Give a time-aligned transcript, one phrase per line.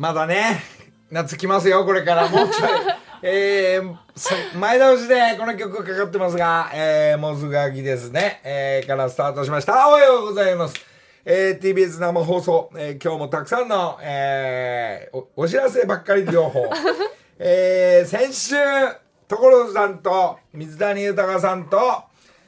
[0.00, 0.62] まだね、
[1.10, 2.26] 夏来ますよ、これから。
[2.26, 2.70] もうちょい。
[3.22, 9.88] えー、さ前倒しでこの曲かかってますが、えー、モズガギですね、えー、からスタートしました。
[9.88, 10.74] おはようございます。
[11.26, 16.70] えー、TBS 生放送、えー、今日もたくさんの、えー、おお知らせばっかり情報。
[17.38, 18.56] えー、先週、
[19.28, 22.04] 所さんと水谷豊さんと、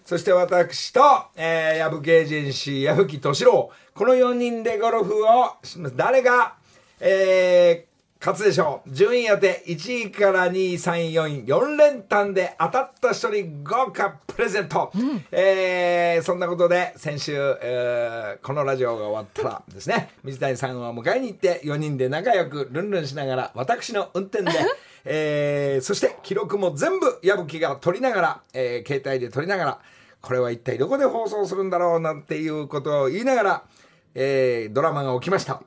[0.07, 1.03] そして私と、
[1.37, 5.97] えー、矢吹エージェンシー、矢吹敏郎、この4人でゴルフをします。
[5.99, 6.62] 誰が、
[7.05, 8.91] えー、勝つでしょう。
[8.95, 14.93] 順位当て1位から2位、3位、4位、4連単で当たった人に豪華プレゼント。
[15.33, 24.51] えーそんなことで、先週、えーこのラジオが終わったらですね、水谷さんを迎えに行って、4人で仲良くルンルンしながら、私の運転で、
[25.05, 29.79] えーそして記録も全部矢吹が撮りながら、えー携帯で撮りながら、
[30.21, 33.63] これは一体どこで放送するんだろうなんていうことを言いながら、
[34.15, 35.63] えードラマが起きました。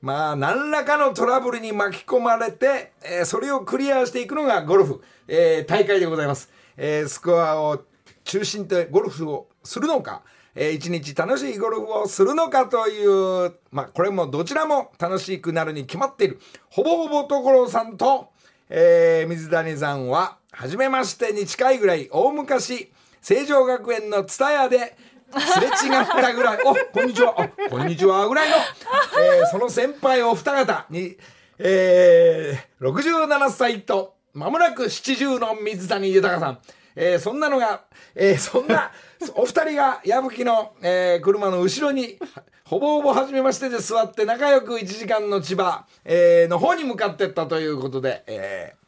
[0.00, 6.50] まあ、何らかのトラブルに巻き込まれて、えーそれをクリアしていくのがゴルフ、えー大会でございます。
[6.76, 7.82] えースコアを
[8.24, 10.22] 中心とゴルフをするのか、
[10.54, 16.40] えー一日楽しいゴルフをするのかという、まあ、これもどちらも楽しくなるに決まっている。
[16.70, 18.30] ほぼほぼ所さんと、
[18.68, 24.96] えー水谷さんは、初めましてに近いぐらい、大昔、成城学園の蔦屋で
[25.32, 31.16] すれ違ったぐらい、お、こんにちは、あ、こんにちは、ぐらいの、えーその先輩お二方に、
[31.58, 36.58] えー、67歳と、まもなく70の水谷豊さん。
[36.98, 37.82] えーそんなのが、
[38.14, 38.90] えーそんな、
[39.34, 42.18] お二人が矢吹の、えー車の後ろに、
[42.64, 48.86] ほぼほぼ初めましてで座って仲良く1時間の千葉、えーの方に向かってったということで、えー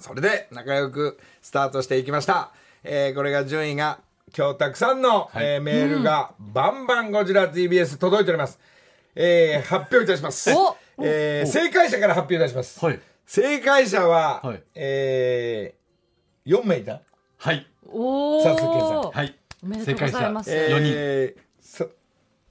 [0.00, 2.50] それで仲良くスタートしていきました。
[2.82, 3.98] えーこれが順位が、
[4.36, 8.58] 今日たくさんの、えーメールがバンバンこちら TBS 届いております。
[9.14, 10.50] えー発表いたします。
[10.54, 12.82] おえー正解者から発表いたします。
[12.84, 13.00] はい。
[13.26, 17.02] 正解者は、はいえー、4名いた？
[17.36, 17.66] はい。
[17.90, 19.10] おさすが健さんお。
[19.10, 19.34] はい。
[19.62, 20.50] おめでとうございます。
[20.50, 21.88] えーそ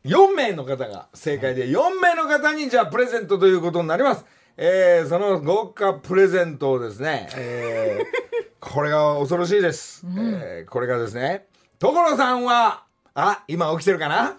[0.05, 4.25] 4名の方が正解で、4名の方にじゃあプレゼントということになります。
[4.57, 8.05] えーその豪華プレゼントをですね、えー
[8.59, 10.05] これが恐ろしいです。
[10.15, 11.45] えーこれがですね、
[11.81, 12.83] 所さんは、
[13.15, 14.37] あ、今起きてるかな？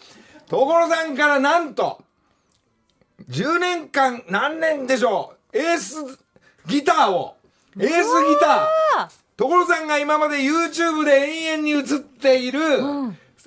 [0.48, 2.00] 所さんからなんと、
[3.28, 5.96] 10年間、何年でしょう、エース
[6.68, 7.34] ギターを、
[7.76, 7.92] エースギ
[8.40, 12.60] ター、所さんが今まで YouTube で延々に映っている、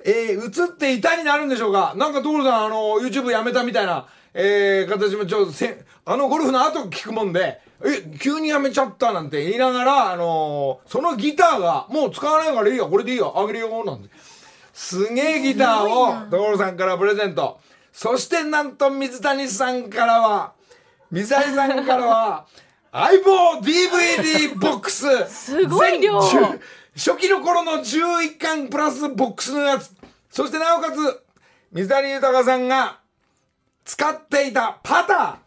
[0.03, 14.09] えー映っていたになるんでしょうかなんか所さん、あの、YouTube やめたみたいな、えー形もちょっとせ、あのゴルフの後聞くもんで、え、急にやめちゃったなんて言いながら、あのーそのギターが、もう使わないからいいよ、これでいいよ、あげるよ、なんて。
[14.73, 17.59] すげえギターを所さんからプレゼント。
[17.91, 20.53] そしてなんと水谷さんからは、
[21.11, 22.45] 水谷さんからは、
[22.91, 26.59] 相棒 DVD ボックスすごい量全10
[26.95, 29.91] 初期の頃の11巻プラスボックスのやつ。
[30.29, 30.95] そしてなおかつ、
[31.73, 32.99] 水谷豊さんが
[33.83, 35.44] 使っていたパター。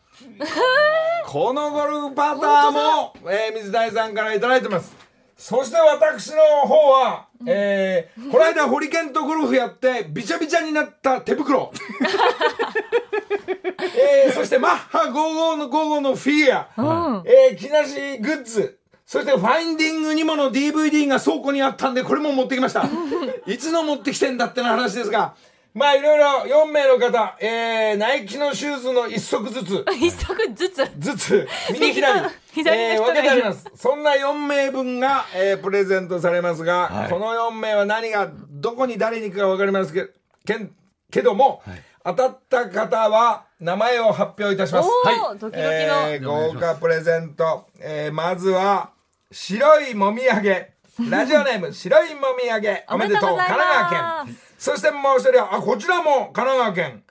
[1.26, 4.96] このゴルフパターも、えー水谷さんからいただいてます。
[5.36, 11.72] そして私の方は、えーこの間ホリケンとゴルフやってびちゃびちゃになった手袋。
[14.26, 17.22] えーそしてマッハ55の55のフィギュア。
[17.24, 18.78] えー木梨グッズ。
[19.06, 22.84] そしてファインディングにもの DVD が倉庫にあったんでこれも持ってきました。
[23.46, 25.34] いつの持ってきてんだってな話ですが。
[25.74, 29.84] まあいろいろ4名の方、えーナイキのシューズの1足ずつ。
[30.00, 30.90] 一足ずつ？
[30.98, 32.20] ずつ、右左、
[32.52, 33.64] 左えー分けてあります。
[33.76, 40.08] そんな4名分が、えープレゼントされますが、はいこの4名は何が、どこに誰にか分かりますけ
[40.46, 40.74] けん
[41.12, 41.62] けども、
[42.04, 44.88] 当たった方は名前を発表いたします。
[44.88, 45.70] おはいお、ドキドキの。
[46.08, 48.90] えー豪華プレゼント、えーまずは、
[49.30, 50.72] 白いもみあげ。
[50.98, 52.84] ラジオネーム、白いもみあげ。
[52.88, 54.36] おめでとう、神奈川県。
[54.58, 57.02] そしてもう一人は、あ、こちらも神奈川県。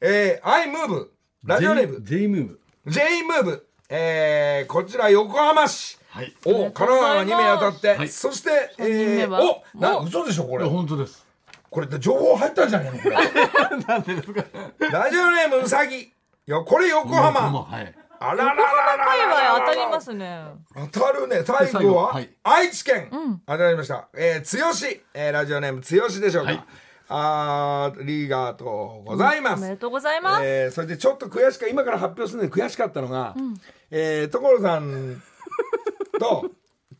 [0.00, 1.12] えー、アイムーブ。
[1.44, 2.60] ラジオネーム、J ムーブ。
[2.86, 5.98] J ムーブ、えー、こちら横浜市。
[6.10, 6.32] はい。
[6.44, 10.64] お、神奈川が2名当たって、はいそして、えー、お、な、嘘でしょこれ。
[10.64, 11.26] 本当です。
[11.70, 13.16] これって情報入ったんじゃないのこれ。
[13.88, 14.44] なんでですか？
[14.92, 16.12] ラジオネームうさぎ。
[16.46, 17.40] よ、これ横浜。
[17.64, 17.94] はい。
[18.30, 20.44] あららららら界らら隈当たりますね。
[20.92, 21.42] 当たるね。
[21.44, 23.10] 最後は、後はい愛知県。
[23.46, 24.08] 当たりました。
[24.14, 25.02] えー、つよし。
[25.12, 26.52] えー、ラジオネームつよしでしょうか。
[26.52, 26.64] はい
[27.06, 29.60] あーありがとうございます。
[29.60, 30.42] おめでとうございます。
[30.42, 33.34] えーそれでちょっと悔しか今から発表するのに悔しかったのが、
[33.90, 35.22] えー所さん
[36.18, 36.50] と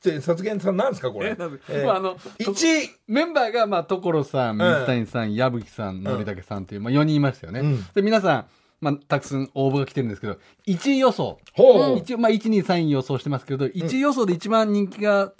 [0.02, 2.66] ちょ殺言さんなんですかこれ、えーまああの一
[3.06, 7.60] メンバーが、まあ、所さん、水谷さん、矢吹さん、のりたけさんという、まあ、4人いましたよね。
[7.60, 8.46] うんで、皆さん、
[8.84, 10.36] まあ、たくさん応募が来てるんですけど、
[10.66, 11.38] 1位予想。
[11.54, 11.98] ほう。
[11.98, 15.32] 一応、まあ、1、2、3位予想してますけど、1位予想で一番人気が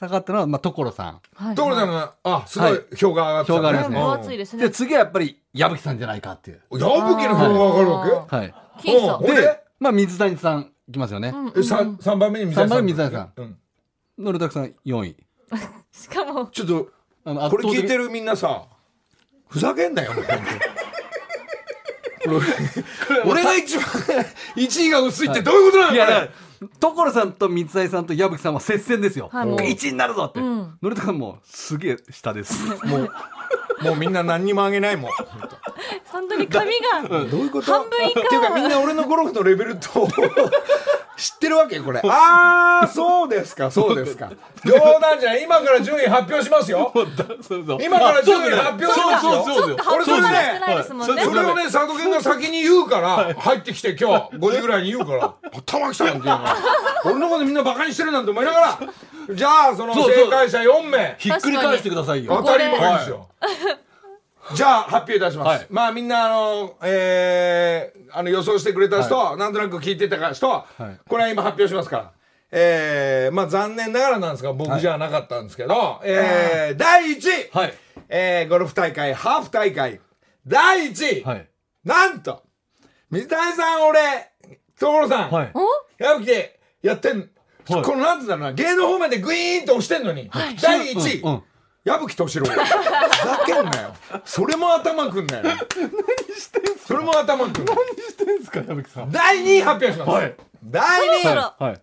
[0.00, 1.20] 高かったのは、まあ、所さん。
[1.34, 6.62] はい所さんが、あ、すごいはい票が上がってた、票がありますねですねで、次はやっぱり、矢吹さんじゃないかっていう。
[6.72, 8.36] 矢吹の票が上がるわけ？
[8.36, 8.54] はい。
[8.82, 9.34] で？
[9.40, 11.32] で、まあ、水谷さん、いきますよね。
[11.56, 12.76] え三三番目に水谷さん。
[12.76, 14.24] 三番目に水谷さんうん。
[14.24, 15.16] のりたくさん4位。
[15.92, 16.88] しかもちょっと、
[17.24, 18.06] あのこれ聞いてる。
[18.06, 18.64] るみんなさ、
[19.48, 20.69] ふざけんなよ、本当俺
[23.24, 23.84] 俺が一番、
[24.56, 29.30] 1位が薄いってどういうことなのいや、だこれから、所さんと水谷さんと矢吹さんは接戦ですよ。
[29.32, 30.40] はいもう1位になるぞって。
[30.40, 32.54] うんのりたくんも、すげえ下です。
[32.86, 33.10] もう、
[33.82, 35.10] もうみんな何にもあげないもん。
[36.12, 37.72] 本当に髪がどういうこと？
[37.72, 40.08] 半分以下っていうかみんな俺のゴルフのレベルと
[41.16, 42.00] 知ってるわけこれ。
[42.02, 44.30] あー、そうですか、そうですか。
[44.64, 45.42] 冗談じゃない。
[45.42, 46.90] 今から順位発表しますよ。
[47.82, 49.32] 今から順位発表しますよ。
[49.32, 56.44] そうそうそうちょっと発表まだしてないですもんねそれをね、佐藤健が先に言うから、入ってきて今日、5時ぐらいに言うから、頭きたなんて言うの
[57.04, 58.78] 俺のことみんなバカにしてるなんて思いながら、
[59.34, 62.34] じゃあ、その正解者4名、ひっくり返してくださいよ。
[62.42, 63.28] 当たり前ですよ。
[64.54, 65.48] じゃあ、発表いたします。
[65.48, 65.66] はい。
[65.70, 70.98] まあ、みんな、あの、えー、あの、予想してくれた人、なんとなく聞いてた人は、はい。
[71.08, 72.12] これは今発表しますから。
[72.52, 77.74] えー、まあ、残念ながらなんですが、僕じゃなかったんですけど、えー、第1位、はい。
[78.08, 80.00] えー、ゴルフ大会、ハーフ大会、
[80.46, 81.48] 第1位、はい。
[81.84, 82.42] なんと、
[83.10, 84.00] 水谷さん、俺、
[84.78, 85.50] 所さん、はい。
[85.54, 85.60] お？
[86.02, 87.30] 矢吹でやってん、
[87.68, 87.82] はい。
[87.82, 90.28] このなんつうんだろうな、芸能方面でグイーンと押してんのに、
[90.60, 91.42] 第1位、うんうん
[91.90, 92.46] 矢吹敏郎。
[92.46, 93.94] ふざけんなよ。
[94.24, 95.42] それも頭くんなよ。
[95.44, 95.66] 何し
[96.50, 96.86] てんすか？
[96.86, 97.64] それも頭くん。
[97.64, 99.10] 何してんすか、矢吹さん？
[99.10, 100.10] 第2位発表します。
[100.10, 100.34] はい
[100.64, 100.82] 第
[101.24, 101.80] 2位、はい。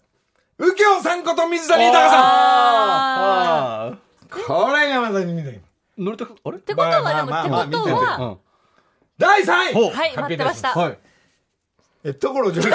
[0.59, 3.89] 右京さんこと水谷豊さああ。
[3.92, 4.00] ん。
[4.30, 5.62] これがまた見ない。
[5.98, 6.57] のりたあれ？
[6.57, 8.38] ってことはでもまあまあまあってこと見ててはうん。
[9.18, 10.98] 第3位はい待ってましたはい。
[12.04, 12.69] え、所ジョージ。
[12.69, 12.71] う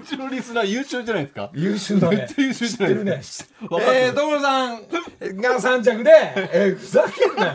[0.00, 1.50] ちのリスナー優秀じゃないですか？
[1.54, 2.30] 優秀だねめっち。
[2.38, 3.74] ゃ優秀じゃないですか？
[3.74, 6.10] わかるえー、所さんが3着で、
[6.52, 7.54] えー、ふざけんなよ。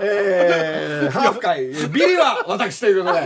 [0.00, 3.24] えー、ハーフ会、ビリは私ということで、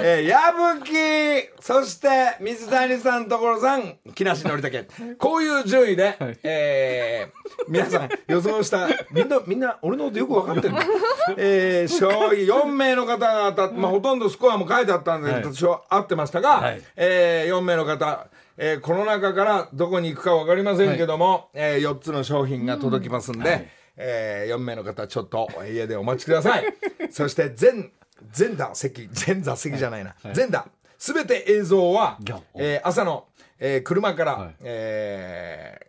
[0.20, 5.16] えー、矢吹、そして水谷さん、所さん、木梨憲武。
[5.18, 6.38] こういう順位で、はい。
[6.42, 10.80] えー、皆さん予想した、みんな、みんな、俺のことよくわかってるの
[11.36, 15.42] えー、将棋4名の方が当たって、まあ、ほとんどスコアも書いてあったんで、はい。
[15.42, 16.82] 私は合ってましたが、はい。
[16.96, 18.26] えー、4名の方、
[18.60, 26.64] えーこの中からどこに行くか分かりませんけども、えー、4つの商品が届きますんで、え4名の方ちょっと家でお待ちください。
[27.10, 27.90] そして全
[28.32, 30.66] 全座席全座席じゃないな、全座。
[30.96, 32.18] すべて映像は
[32.54, 33.26] えー朝の、
[33.58, 35.88] えー車から、はいえー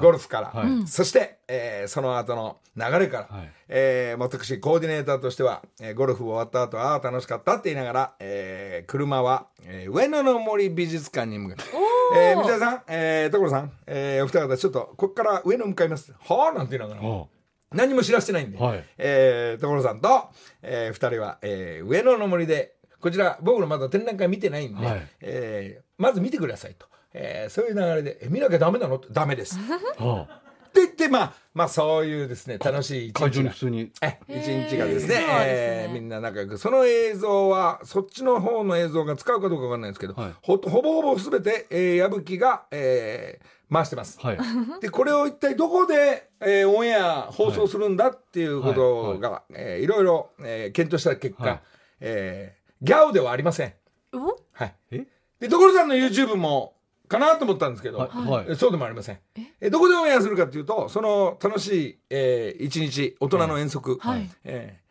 [0.00, 11.72] ゴルフから、はいそして、えーその後の流れから、はいえー私コーディネーターとしては、えーゴルフ終わった後ああ楽しかったって言いながら、えー車は、えー上野の森美術館に向かって
[12.14, 16.12] えー、三谷さん、えー、所さん、えー、お二方ちょっとここから上野向かいます。
[16.18, 17.06] はあなんて言いながら。
[17.08, 17.28] お
[17.72, 18.84] 何も知らしてないんで、はい。
[18.96, 20.08] えー、所さんと、
[20.62, 25.06] えー、二人は、えー、上野の森でこちら僕のまだ展覧会見てないんで、はい。
[25.20, 28.98] えーまず見てくださいと、えー、そういう流れでえ見なきゃダメなの？
[28.98, 29.58] ってダメです
[30.84, 31.08] ってはあ。
[31.08, 33.92] 言ってまあまあそういうですね楽しい一会場日がに普通に。
[34.02, 34.34] え一
[34.70, 35.26] 日がですね,、すね。
[35.28, 36.58] えーみんな仲良く。
[36.58, 40.34] その映像はそっちの方の映像が使うかどうかわかんないんですけど、はい。
[40.42, 44.18] ほほぼほぼ全て、えー、矢吹が、えー回してます。
[44.22, 44.38] はい。
[44.80, 49.52] でこれを一体どこで、えーオンエア放送するんだっていうことが、い。
[49.56, 51.60] えーいろいろ、えー検討した結果、はい。
[52.00, 53.74] えーギャオではありません。
[54.14, 54.38] お？
[54.52, 55.06] はい、え？
[55.40, 56.76] で所さんの YouTube も
[57.08, 59.18] かなと思ったんですけど、はいはいえそうでもありません。
[59.60, 59.70] え？
[59.70, 64.88] どこでオンエアするかっていうとその楽しい、えー一日大人の遠足、はいえー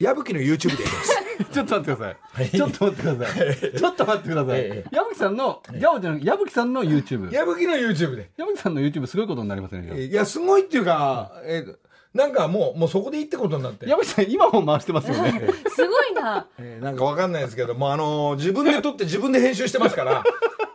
[0.00, 1.18] 矢吹の YouTube でやります。
[1.52, 2.50] ちょっと待ってください。
[2.50, 3.56] ちょっと待ってください。
[3.76, 4.84] ちょっと待ってくださいえ。
[4.92, 7.32] 矢吹さんの、ギャオじゃなくて、矢吹さんの YouTube。
[7.32, 8.30] 矢吹の YouTube で。
[8.36, 10.04] 矢吹さんの YouTube すごいことになりませんね。
[10.04, 11.76] いやすごいっていうか、えー
[12.14, 13.88] なんかもうもうそこでいいってことになって。
[13.88, 15.48] 矢吹さん、今も回してますよね。
[15.68, 20.22] すごいなえーなんかわかんないですけども、あのー自分で撮って自分で編集してますから、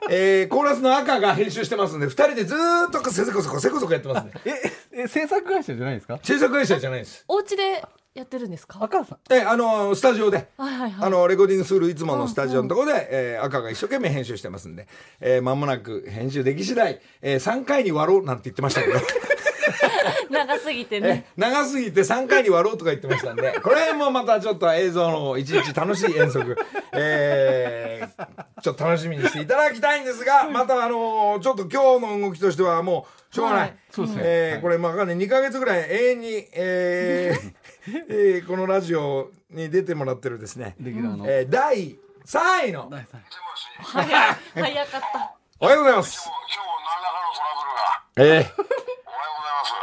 [0.09, 4.31] えーコーラスの赤が編集してますんで、二人でずーっとせこそこせこそこやってますね。
[4.45, 7.23] え、え、制作会社じゃないですか制作会社じゃないです。
[7.27, 7.83] お家で
[8.13, 9.33] やってるんですか赤さん。
[9.33, 10.49] えあのスタジオで。
[10.57, 14.87] はいはいはいあのレコーディングするいつものスタジオのところで、えー赤が一生懸命編集してますんで、
[15.19, 18.99] えー間もなく編集でき次第、えー3回に割ろうなんて言ってましたけど、
[20.33, 21.25] 長すぎてえね。
[21.37, 26.57] 長すぎて3回に割ろうとか言ってましたんで、 これもまたちょっと映像の一日楽しい遠足、
[26.91, 33.61] えー、ちょっと楽しみにしていただきたいんですが、またあのーちょっと今日の動きとしてはもう、しょうがない。
[33.61, 35.17] はいそうですねえーこれまあわかんない。
[35.17, 37.53] 2ヶ月ぐらい永遠に、えー
[38.09, 41.25] えーこのラジオに出てもらってるですね、レギュラーの。
[41.27, 42.89] えー第3位の、
[43.81, 44.07] 早い
[44.55, 45.31] 早かった。
[45.59, 46.29] おはようございます。
[46.29, 46.43] 今日
[46.93, 47.83] 何らかのトラブルが。
[48.17, 48.79] えおはようございます。
[48.79, 48.82] ー、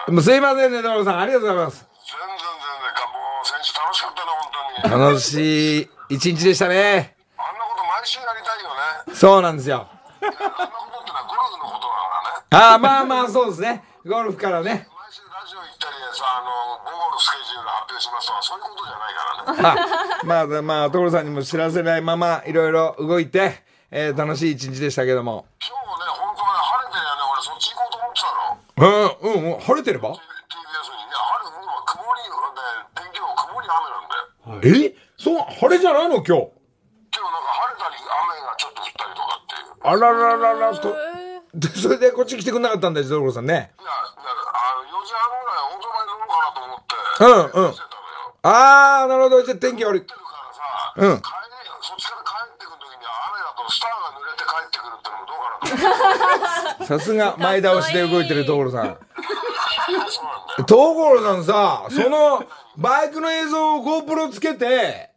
[0.09, 1.19] もうすいませんね、所さん。
[1.21, 1.87] ありがとうございます。
[2.05, 4.51] 全然全然か、もう選手楽しかったな、本
[4.91, 5.13] 当に。
[5.13, 7.17] 楽しい一日でしたね。
[7.37, 8.71] あんなこと毎週やりたいよ
[9.11, 9.15] ね。
[9.15, 9.87] そうなんですよ。
[9.87, 12.47] あんなことってのはゴルフのことだからね。
[12.51, 13.85] ああ、まあまあ、そうですね。
[14.07, 14.89] ゴルフからね。
[14.89, 16.51] 毎週ラジオ行ったりさ、あの、
[16.85, 19.89] 午後のスケジュール発表しますとか、そういうことじゃないからね。
[20.23, 25.47] あまあ、まあ、所さんにも知らせないまま、いろいろ動いて、えー楽しい一日でしたけども。
[25.61, 28.07] 今日ね、本当はね、晴れてりゃね、俺そっち行こうと思
[28.81, 29.35] ってたの。
[29.35, 30.17] うん、うん、晴れてれば？TBS に。
[30.17, 32.25] いや、晴れ、今曇り、
[32.97, 33.91] 天気予報曇り雨
[34.49, 34.89] なんで。
[34.89, 36.31] えそう、晴れじゃないの今日。
[36.31, 39.81] 今日なんか晴れたり、雨がちょっと降ったりとかっていう。
[39.85, 40.97] あららららと。
[41.55, 43.53] で、それでこっち来てくんなかったんだよ、所さんね。
[43.53, 47.57] いや、なんかあの4時半ぐらいオートバイ乗ろうかなと思って。
[47.57, 47.75] うんうん。
[48.43, 49.43] ああ、なるほど。
[49.43, 50.07] じゃあ天気悪い。
[50.97, 55.10] うん帰りそっちから帰ってくるときに雨だとスターが濡れて帰ってくるって
[56.87, 58.99] さすが、前倒しで動いてる所さん。
[60.67, 62.45] 所さんさ、その、
[62.77, 65.11] バイクの映像を GoPro つけて、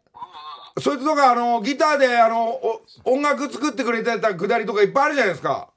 [0.80, 5.50] それとか、あの、ギターで、あの、お音楽作ってくれてたくだりとかいっぱいあるじゃないですか。
[5.50, 5.68] ああ、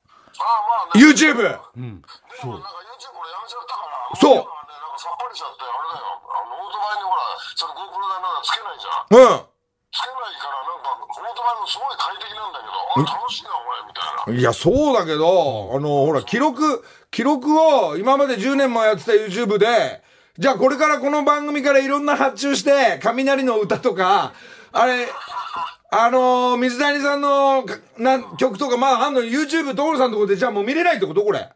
[0.88, 1.03] まあね。
[1.05, 1.38] YouTube!
[1.38, 4.19] でもなんか YouTube 俺やめちゃったから。
[4.19, 4.50] そうなんか
[4.97, 6.05] さっぱりしちゃって、あれだよ。
[6.17, 7.21] あの、オートバイにほら、
[7.55, 9.38] その GoPro だなんだつけないじゃん。
[9.38, 9.56] うん。
[9.91, 14.39] つけないから、なんか、オートバイもすごい快適なんだけど、あ、楽しいな、これ、みたいな。
[14.39, 20.01] いや、そうだけど、あの、ほら、記録、記録を今まで10年もやってた YouTube で、
[20.38, 24.34] じゃあこれからこの番組からいろんな発注して、雷の歌とか、
[24.72, 25.08] あれ、
[25.89, 31.50] あのー水谷さんのかなん曲とか、まあ、あんの YouTube 所さんのとこで、じゃあもう見れないってことこれ？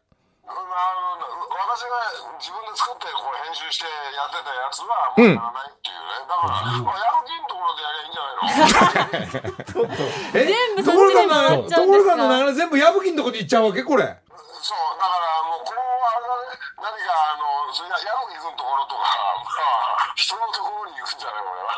[1.72, 1.96] 私が
[2.36, 9.40] 自分で作ってこう編集してやってたやつはもうやらないっていうね、だから、まあ、やる気のところでやりゃいいんじゃない
[9.80, 9.96] の？
[10.36, 13.84] え全部そっちに回っちゃうんですか所さんの流れ全部矢吹のとこに行っちゃうわけ？
[13.88, 14.04] これ。
[14.04, 21.72] そうだからもうこうあれだね何かあのそれ矢吹君のところとかまあ人のところに行くんじゃないこれは。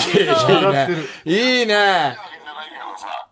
[0.00, 1.04] いいね。
[1.24, 2.16] いいね。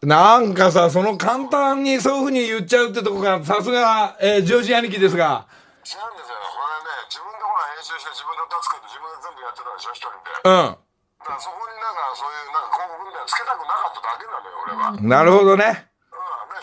[0.02, 5.46] なんかさ、その簡単にそういうふうに言っちゃうってとこが、さすが、えー、ジョージ兄貴ですが。
[5.84, 10.72] 違うんですよこれね自分でほら編集して自分で歌作って自分で全部やってたでしょ一人でうん。
[10.72, 15.92] だからそこになんかそういうなんか広告みたいなのつけたくなかっただけなのよ俺は、うん、でなるほどね。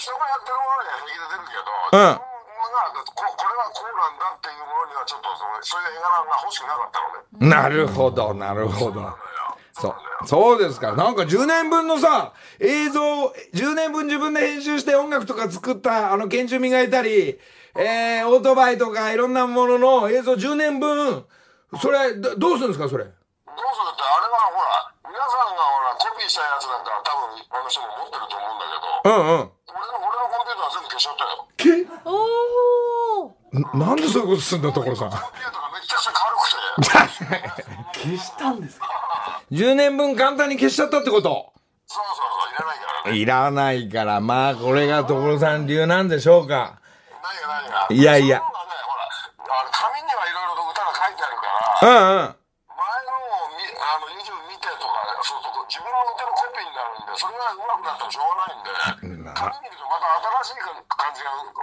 [0.01, 9.01] 人がやってるものには平気で出るけど、うん自分がここれはこうなんだっていうものにはちょっとそうそういう絵柄が欲しくなかったのねなるほど、なるほど。
[9.81, 10.27] そう。
[10.27, 10.93] そうですか。
[10.95, 13.01] なんか10年分のさ、映像、
[13.53, 17.39] 10年分自分で編集して音楽とか作った、あの、研修磨いたり、
[17.75, 21.25] えー、オートバイとかいろんなものの映像10年分、
[21.81, 23.05] それ、どどうするんですか、それ？
[23.05, 29.51] どうするってあれはほら皆さんがほらコピーしたやつなんか多分あの人も持ってると思うんだけどうんうん。
[29.71, 31.87] 俺の俺のコンピューターは全部消しちゃったよけ？
[32.03, 33.79] おー。
[33.79, 35.09] ななんでそういうことすんだ、所さん。
[35.11, 37.55] コンピューターがめちゃくちゃ軽く
[37.95, 38.87] て 消したんですか？
[39.51, 41.51] 10年分簡単に消しちゃったってこと？
[41.87, 43.11] そうそうそういらないから。
[43.11, 46.79] ねいらないから、まあ、これが所さん流なんでしょうか。
[47.11, 47.47] 何が
[47.89, 48.39] 何がいやいや。
[48.39, 48.63] ねほら。
[48.63, 51.43] あの紙にはいろいろと歌が書いてあるか
[51.83, 51.91] ら。
[51.91, 52.31] うんうん。
[52.31, 54.71] 前のを見あの YouTube 見て
[55.31, 58.67] とかそうそう自分の歌のコピーになるんでそれが上手くなったらしょうがないんで
[59.31, 60.11] 紙見るとまた
[60.43, 60.75] 新しい感
[61.15, 61.55] じがあの浮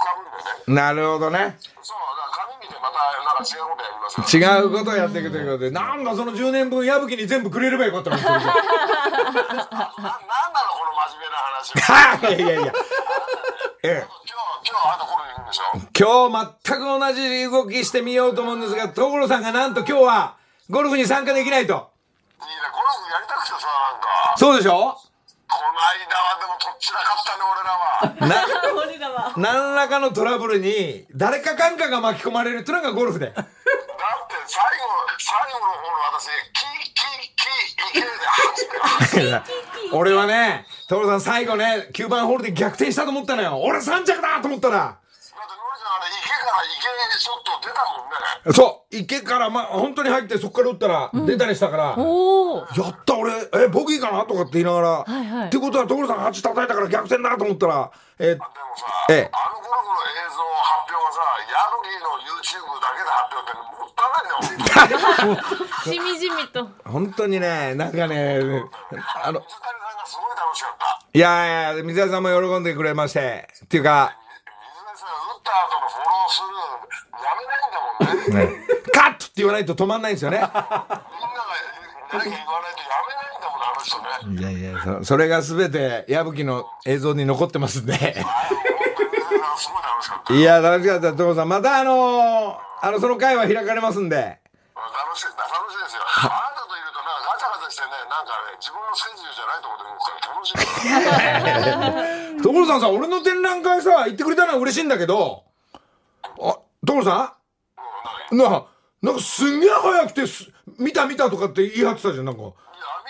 [0.00, 1.58] かぶんでねなるほどね。
[1.82, 8.62] そうだから紙見てまたなんか違うことやりますよ違うことをやっていくということで、なんだその10年分矢吹に全部くれればよかったのななんだろうこ
[10.86, 11.76] の真面目な話
[12.32, 12.72] い いやいやいや。
[13.82, 14.08] ええ。
[15.98, 20.36] 今日全く同じ動きしてみようと思うんですが、所さんがなんと今日は
[20.68, 21.90] ゴルフに参加できないと。
[22.40, 24.96] いいねゴルフやりたくてさなんかそうでしょ？
[25.50, 28.46] この間はでもとっちらかったね俺らはな、
[28.86, 29.32] 俺らは。
[29.36, 33.26] 何 らかのトラブルに誰かかんかが巻き込まれるっていうのがゴルフで。
[33.26, 33.46] だって
[34.46, 34.86] 最後
[35.18, 37.00] 最後の方の私キキ
[37.34, 38.06] キ池で
[39.10, 43.58] 走って俺はね、所さん最後ね、9番ホールで逆転したと思ったのよ。
[43.60, 44.98] 俺3着だと思ったら。
[46.00, 52.82] だってノリちゃんあれ池から池ちょっと出たもんねそう池から、ま、本当に入ってそこから打ったら、出たりしたから、おー。
[52.82, 53.32] やった俺、
[53.64, 58.44] え、ボギーかなとかって言いながら、はいはいってことは所さん8叩いたから逆転だと思ったら、えでも
[58.76, 61.80] さ、ええあのゴルフの映像発表がさ、矢の
[62.18, 65.96] YouTube だけで発表ってもったいないね、本当に。
[65.96, 66.68] しみじみと。
[66.84, 68.40] 本当にね、なんかね、
[69.22, 71.06] あの、水谷さんがすごい楽しかった。
[71.12, 74.19] いやいや、水谷さんも喜んでくれまして、っていうか、
[75.40, 78.60] った後のフォロースルーやめないんだもんね。
[78.92, 80.36] カットって言わないと止まんないんですよね。
[80.36, 80.62] みんなが
[82.12, 83.98] 何か言わないとやめないんだもん、あの人
[84.36, 84.40] ね。
[84.40, 87.94] いやいや、そそれがすべて矢吹の映像に残ってますんで。
[90.30, 91.48] いや、楽しかった、所さん。
[91.48, 94.16] またあのーあの、その会は開かれますんで。
[94.16, 94.38] 楽
[95.18, 95.36] しい、楽
[95.72, 96.02] しいですよ。
[96.30, 96.49] あ
[97.70, 100.64] してね、なんかね、自分のスケジュールじゃないところで動くから楽しいか
[102.36, 102.42] ら。
[102.42, 105.44] 所さんさ、俺の展覧会さ、行ってくれたのは嬉しいんだけど、
[106.42, 107.36] あ、所さ
[108.32, 108.36] ん？
[108.36, 108.66] なあ、
[109.02, 112.42] なんかすんげえ早くてす、見た見たとかって言い張ってたじゃん、なんか。
[112.42, 112.54] いや、見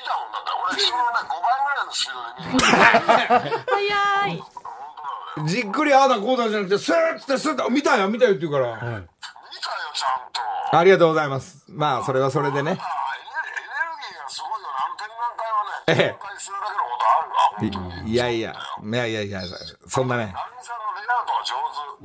[0.02, 3.64] たもんだって、俺、人のね、5倍ぐらいのスピードで見る。
[3.66, 4.44] 早い。
[5.46, 8.74] じっくりああだこうだじゃなくて、スーッつってスーッと、見たよ、見たよって言うから。
[8.74, 9.02] 見たよ、
[9.94, 10.40] ちゃんと。
[10.78, 11.64] ありがとうございます。
[11.68, 12.78] まあ、それはそれでね。
[14.96, 16.16] 展覧会はね、
[17.62, 17.66] え
[18.06, 19.42] え、いやいや、いやいやいや、
[19.86, 20.34] そんなね。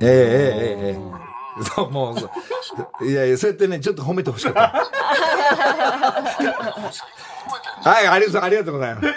[0.00, 0.98] ええええええ。
[1.58, 2.26] ええ、そうもうそ
[3.00, 4.60] ういやいやそうやってねちょっと褒めてほしかった。
[7.88, 8.32] はいありが
[8.64, 9.08] とうございます。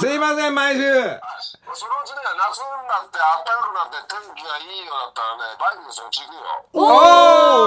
[0.00, 0.82] すいません毎週。
[0.82, 6.40] そのうちね夏になって暖かくなって天気がいいようだったらねバイクでそっちくよ
[6.72, 6.76] お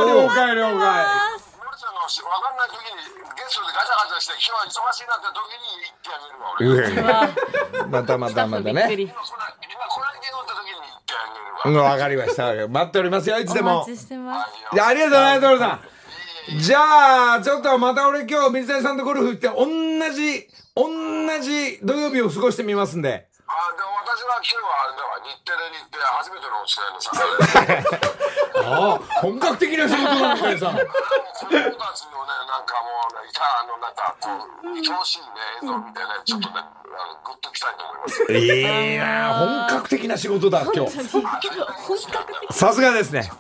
[0.02, 1.47] お了解了解。
[1.78, 3.06] のりちゃんがし分かんない時に、
[3.38, 6.66] ゲストでガチャガチャして、今日は忙しいなって時に行ってあげるわ、俺。
[6.66, 8.74] うえまたまたまたね。
[8.74, 11.86] 今来ない、今来ないけどって時に行ってあげるわ。
[11.86, 12.68] うん、わかりました。
[12.68, 13.94] 待っておりますよ、いつでおも待。
[13.96, 14.82] ちしてます。
[14.82, 16.60] ありがとうございます、トロさん。
[16.60, 19.68] じゃあ、ちょっとまた俺今日、水谷さんとゴルフ行って、同
[20.14, 23.28] じ、同じ土曜日を過ごしてみますんで。
[23.48, 27.16] あでも私は今日はあれだわ、日テレに行って初めてのお付き合いのさ、
[28.60, 30.76] ああ、本格的な仕事なんですね、さん。
[30.76, 34.28] 子供たちのね、なんかもうね、いたあの、なんかこ
[34.64, 38.28] う、愛おしいね、映像を見てね、ちょっとね、あのグッときたいと思います。
[39.40, 41.08] 本格的な仕事だ、今日。
[41.08, 42.52] 本格的。
[42.52, 43.32] さすがですね。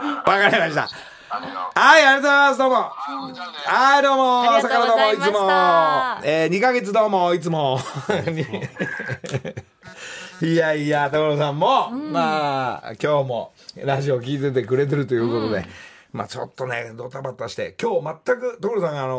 [0.00, 0.88] わかりました。
[1.30, 2.74] はい、ありがとうございます、どうも。
[2.76, 4.50] はい、どうも。
[4.50, 5.36] ありがとうございました。
[5.36, 6.26] 朝からどうも、いつも。
[6.26, 7.78] えー、2ヶ月どうも、いつも。
[10.40, 15.66] い やいや、所さんも、まあ、今日もラジオ聞いててくれてるということで、
[16.12, 19.18] まあちょっとね、ドタバタして、今日全く所さんがあの、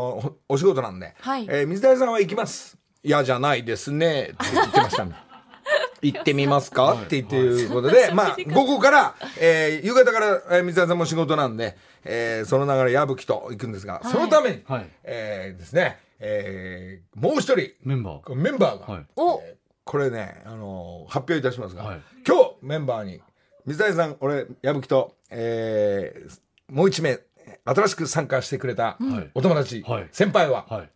[0.49, 1.45] おお仕事なんで、はい。
[1.47, 2.75] えー水谷さんは行きます。
[3.03, 5.13] 嫌じゃないですね、って言ってましたね。
[6.01, 18.35] 行ってみますか、って言っていうことで、まあ、午後から、えー夕方から、えー水谷さんも仕事なんで、えーその流れ、矢吹と行くんですが、そのために、はいえーですね、えーもう一人、メンバー。
[18.35, 19.05] メンバーが、はい。
[19.15, 19.41] お、
[19.85, 23.21] これね、あのー発表いたしますが、はい今日メンバーに、
[23.65, 27.19] 水谷さん、俺、矢吹と、えーもう一名、
[27.65, 30.89] 新しく参加してくれたはいお友達、はい先輩は、はい。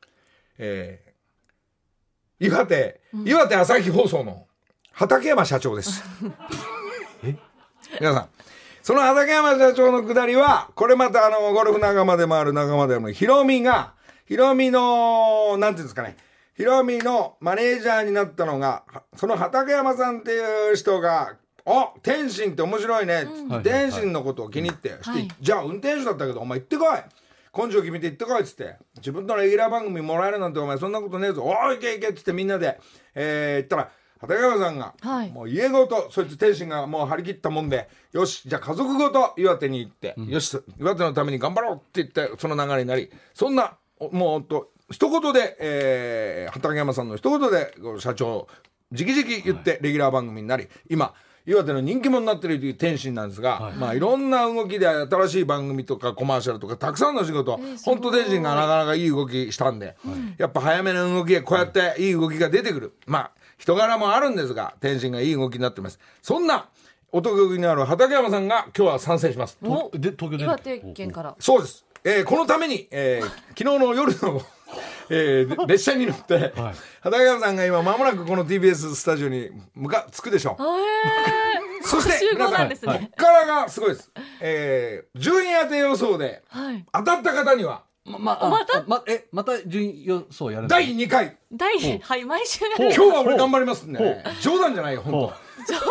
[0.60, 1.14] えー
[2.40, 4.48] 岩手、岩手朝日放送の
[4.92, 6.04] 畠山社長です。
[8.02, 8.30] 皆さん、
[8.84, 13.94] その畠山社長のくだりは、これまたあの、ゴルフ仲間でもある仲間でもヒロミが、
[14.26, 16.18] ヒロミの、なんていうんですかね、
[16.58, 25.30] ヒロミのマネージャーになったのが、はその畠山さんっていう人が、あ天心って面白いね、はい天心のことを気に入って、してはい。
[25.40, 26.98] じゃあ運転手だったけど、お前行ってこい。
[27.56, 31.44] 根性決めて行ってこいっつって、自分のレギュラー番組もらえるなんてお前そんなことねえぞ。
[31.46, 32.82] おい行け行けっつってみんなで、
[33.16, 33.92] えー、言ったら、
[34.28, 35.32] 畠山さんが、はい。
[35.32, 48.48] もう家ごと、そいつ天心がもう張り切ったもんで、よし、じゃあ家族ごと岩手に行って、よし、岩手のために頑張ろうって言って、その流れになり、そんな、おもうほんと、一言で、えー、畠山さんの一言で、社長、
[48.92, 51.14] 直々言ってレギュラー番組になり、今、
[51.46, 53.74] 岩手の人気者になってるという天心なんですが、はい。
[53.74, 59.98] まあいろんな動きで新しい番組とかコマーシャルとかたくさんの仕事、本当天心がなかなかいい動きしたんで、
[60.38, 62.94] やっぱ早めの動きでこうやっていい動きが出てくる。
[63.08, 63.32] まあ
[63.64, 65.98] 人柄もあるんですが、天心がいい動きになってます。
[66.22, 66.68] そんな
[67.14, 69.58] お得意のある畠山さんが今日は参戦します。
[69.64, 70.44] おで、東京で。
[70.44, 71.34] 岩手県から。
[71.40, 71.86] そうです。
[72.04, 73.26] えーこのために、えー
[73.58, 74.42] 昨日の夜の、
[75.10, 80.64] えー列車に乗って、はい畠山さんが今間もなくこの TBS スタジオに向か着くでしょう。
[81.82, 84.12] え そして集合皆さん、なんですねこっからがすごいです。
[84.42, 86.66] えー順位当て予想でー。
[86.66, 86.86] はい。
[86.92, 88.80] 当たった方にはま、ま、あまた？
[88.80, 91.38] あま、え、また順位予想やる第2回。
[91.52, 92.60] 第二はい、毎週。
[92.78, 95.34] ほう今日は俺頑張りますんで、ね、冗談じゃないよ、本ほう
[95.68, 95.74] 当。
[95.74, 95.90] 冗談。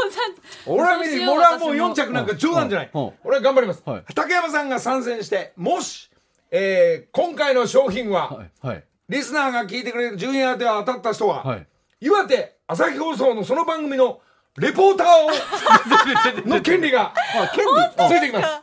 [0.67, 3.13] 俺は見る、そうしよう俺はもう私も4着なんか冗談じゃないうんうん。
[3.25, 4.05] 俺は頑張りますはい。
[4.15, 6.11] 竹山さんが参戦して、もし、
[6.51, 8.51] えー今回の商品は、はい。
[8.67, 8.85] はい。
[9.09, 11.67] リスナーが聞いてくれる順位当てが当たった人は、はい。
[12.01, 14.21] 岩手朝日放送のその番組の
[14.59, 15.07] レポーター
[16.45, 17.15] を、 の権利が、
[18.07, 18.63] ついてきます。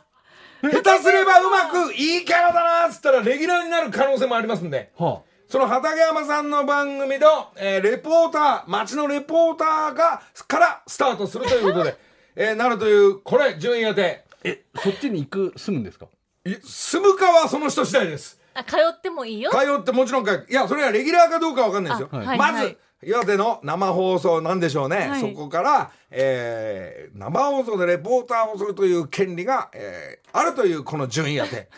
[0.62, 4.90] 下手すればうまくいいキャラだなっつったらレギュラーになる可能性もありますんで。
[4.98, 11.96] はその畠山さんの番組の、えーレポーター、街のレポーターが、からスタートするということで、
[12.36, 14.24] えーなるという、これ、順位当て。
[14.32, 14.36] あ。
[14.44, 16.06] え、そっちに行く、住むんですか？
[16.46, 18.38] い住むかはその人次第です。
[18.54, 19.50] あ、通ってもいいよ。
[19.50, 22.08] 通ってもちろんか、いや、それはレギュラーかどうかわかんないですよ。
[22.12, 25.08] あはいまずはい、岩手の生放送なんでしょうね。
[25.08, 31.68] はいそこから、えー生放送でレポーターをするという権利が、えーあるというこの順位当て。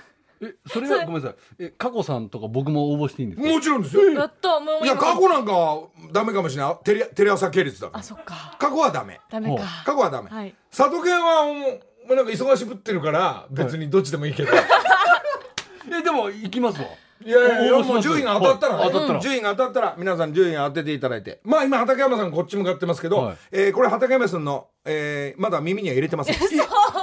[0.45, 1.37] え、それはごめんなさい。
[1.61, 3.49] え、加古さんとか僕も応募していいんですか？
[3.49, 4.11] もちろんですよ。
[4.11, 5.83] やった、もういや、今過去なんかは
[6.13, 6.77] ダメかもしれない。
[6.83, 8.03] テレテレ朝系列だからあ、。
[8.03, 8.57] そっか。
[8.59, 9.21] 過去はダメ。
[9.31, 9.65] ダメか。
[9.87, 10.29] 過去はダメ。
[10.31, 14.51] はい佐渡県はもう、もうなんか忙しぶってるから、別にどっちでもいいけど。
[15.97, 16.89] え、でも行きますわ。
[17.25, 21.41] いやいやもう順位が当たったらね、はい当たったらうん順位が当たったら、皆さん順位当てていただいて。
[21.45, 26.37] まあ今、畠山さんこっち向かってますけど、はいえーこれ畠山さんの、えーまだ耳には入れてません。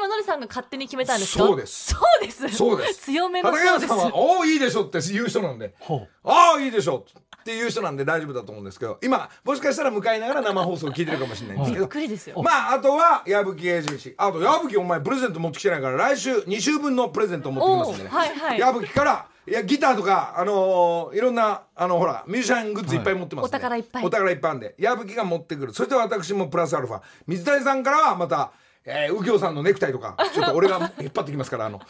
[0.00, 1.44] え、今のりさんが勝手に決めたんですか？
[1.44, 2.48] そうですそうです。
[2.56, 3.00] そうです。
[3.02, 3.90] 強めの畠そうです。
[3.90, 7.04] 山さんは、おお、いいでしょって言う人なんで、ほああ、いいでしょ
[7.40, 12.42] っていう人なんで大丈夫だと思うんですけど、今、もしかしたら向かいながら生放送を聞いてるかもしれないんですけびっど、くりですよ。
[12.42, 14.14] まあ、あとは、矢吹永住氏。
[14.18, 18.10] あと、矢吹お前プレゼント持ってきてないから、来週2週分のプレゼントを持ってきますんでね。
[18.10, 25.72] はいはい矢吹から、いや、ギターとか、あのーいろんな、あの、ほら、ミュージシャングッズいっぱい持ってますんで、お宝いっぱいお宝いっぱいあるんで、矢吹が持ってくる。
[25.72, 27.00] そして私もプラスアルファ。
[27.26, 28.52] 水谷さんからはまた、
[28.84, 31.80] えー、右京さんのネクタイとか、ちょっと俺が引っ張ってきますから、あの、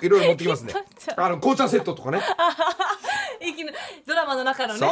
[0.00, 1.14] いろいろ持ってきますんで引っ張っちゃ。
[1.18, 2.20] うあの、紅茶セットとかね。
[3.40, 3.72] いきな
[4.06, 4.80] ドラマの中のね。
[4.80, 4.88] そう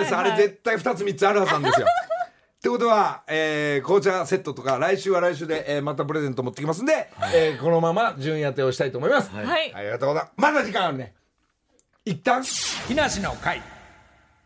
[0.00, 1.86] です、はいはいはいあれ絶対2つ3つあるはずなんですよ。
[1.86, 9.30] ってことは、えー、紅茶セットとか来週は来週で、えーまたプレゼント持ってきますんで、えーこのまま順位当てをしたいと思います。
[9.30, 10.32] はいありがとうございます。
[10.36, 11.14] まだ時間あるね。
[12.04, 12.42] 一旦、
[12.88, 13.62] 木梨の会。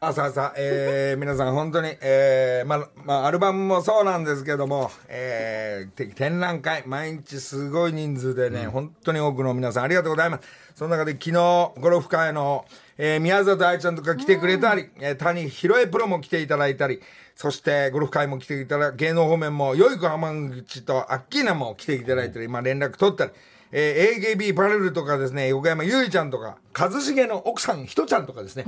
[0.05, 10.49] あさあさあ、えー、皆さん本当に、えー、まあ、まあ、アルバムもそうなんですけども、えー、て展覧会、毎日すごい人数でね、本当に多くの皆さんありがとうございます。
[10.75, 12.65] その中で昨日、ゴルフ会の、
[12.99, 17.01] えー、宮里愛ちゃんとか来てくれたり、えー、谷弘恵プロも来ていただいたり、
[17.37, 23.31] そしてゴルフ会も来ていただ芸能方面も、よい子浜口とアッキーナも来ていただいたり、まあ連絡取ったり、
[23.73, 28.65] えー AKB パレルとかですね、横山ゆいちゃんとか、一茂の奥さんひとちゃんとかですね、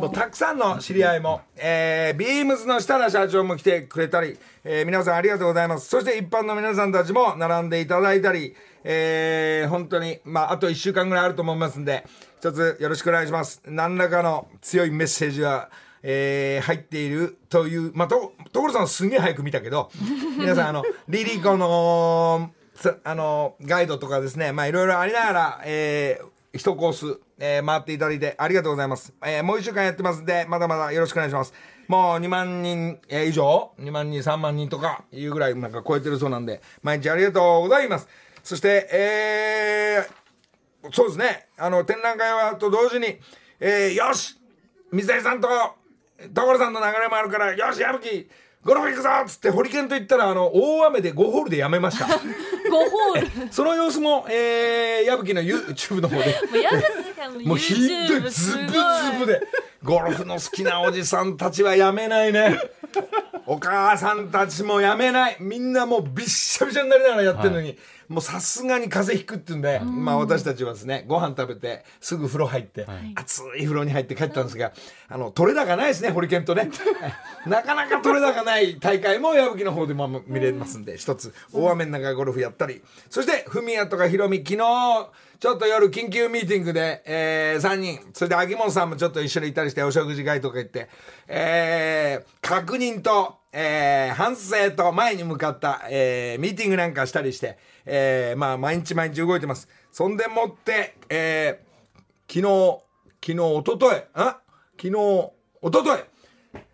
[0.00, 5.88] もうたくさんの知り合いも、えー、ビームスの設楽社長も来てくれたり、えー皆さんありがとうございます。
[5.88, 12.04] そして一般の皆さんたちも並んでいただいたり、えー本当に、まあ、あと1週間ぐらいあると思いますんで、
[12.40, 13.62] 一つよろしくお願いします。
[13.66, 15.70] 何らかの強いメッセージは、
[16.02, 19.90] えー入っているという、まあ、と、所さんすんげえ早く見たけど、
[20.36, 22.67] 皆さん、あの、リリコの、つ
[23.04, 29.12] あの、ガイドとかですね、まあ、いろいろありながら、えー、一コース、えー回っていただいてありがとうございます。
[29.24, 31.52] えーもう一週間やってますんで、まだまだよろしくお願いします。
[31.86, 38.08] もう2万人、えー以上 ?2 万人、3万人とかいうぐらいなんか超えてるそうなんで、毎日ありがとうございます。
[38.42, 41.48] そして、えー、そうですね。
[41.56, 43.18] あの、展覧会はと同時に、
[43.60, 44.38] えー、よし
[44.90, 45.48] 水谷さんと
[46.34, 48.28] 所さんの流れもあるから、よし、矢吹
[48.64, 52.06] ゴルフ行くぞっつって、ホリケンと言ったら、あの、大雨で5ホールでやめました。
[52.10, 53.52] 5ホール。
[53.52, 56.24] その様子も、えー、矢吹の YouTube の方で。
[56.50, 58.58] もうやだすかもうもうひどい、ズブズ
[59.20, 59.40] ブで。
[59.82, 62.58] ゴルフの好きなおじさんたちはやめないね。
[63.46, 65.36] お母さんたちもやめない。
[65.40, 74.72] みんなもうびっしゃびしゃになりながらやってるのに、もうさすがに風邪ひくって言うんで、まあ私たちはですね、ご飯食べて、すぐ風呂入って、熱い風呂に入って帰ったんですが、
[75.08, 76.70] あの、取れ高ないですね、ホリケンとね。
[77.46, 90.88] なかなか取れ高ない大会も矢吹の方でも見れますんで、一つ、大雨の中ゴルフやったり、そして、ふみやとかひろみ、昨日、ちょっと夜緊急ミーティングで、えー、3人、それで秋元さんもちょっと一緒にいたりして、お食事会とか行って、
[91.28, 99.68] えー、確認と、えー、反省と前に向かった、えー、ミーティングなんかしたりして、えー、まあ、毎日毎日動いてます。
[99.92, 102.82] そんでもって、えー、昨日、
[103.24, 104.40] 昨日、おととい、あ？
[104.76, 106.00] 昨日、おととい、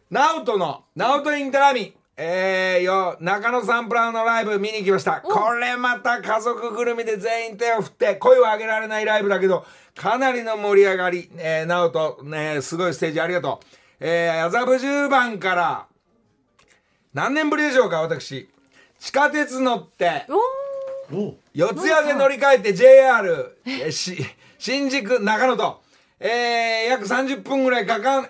[0.09, 5.21] ナウトの、ナウトインテラミ、えー、よ、中野サンプラーのライブ見に行きました。
[5.21, 13.67] これまた家族ぐるみで全員手を振って、声を上げられないライブだけど、かなりの盛り上がり、えー、ナウト、ね、すごいステージありがとう。
[13.99, 15.87] えー、麻布十番から、
[17.13, 18.49] 何年ぶりでしょうか、私。
[19.01, 20.27] 地下鉄乗って、
[21.13, 24.25] お四谷で乗り換えて JR、えし、
[24.59, 25.83] 新宿、長野と、
[26.21, 28.29] えー、約30分ぐらいかかん、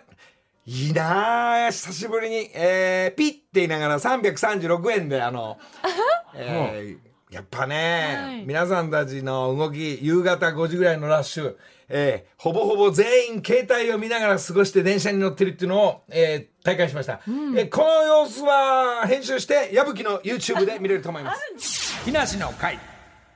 [0.66, 5.58] いいなあ久しぶりに、えー、ピッて言いながら336円で、あの、
[6.34, 8.44] えー、やっぱね、はい。
[8.46, 11.56] 皆さんたちの動き、夕方5時ぐらいのラッシュ、
[11.88, 22.02] えーほぼほぼ全員携帯を見ながら過ごして電車に乗ってるっていうのを、えー体感しました、えーこの様子は編集して矢吹の YouTube で見れると思います。
[22.04, 22.78] 木梨の会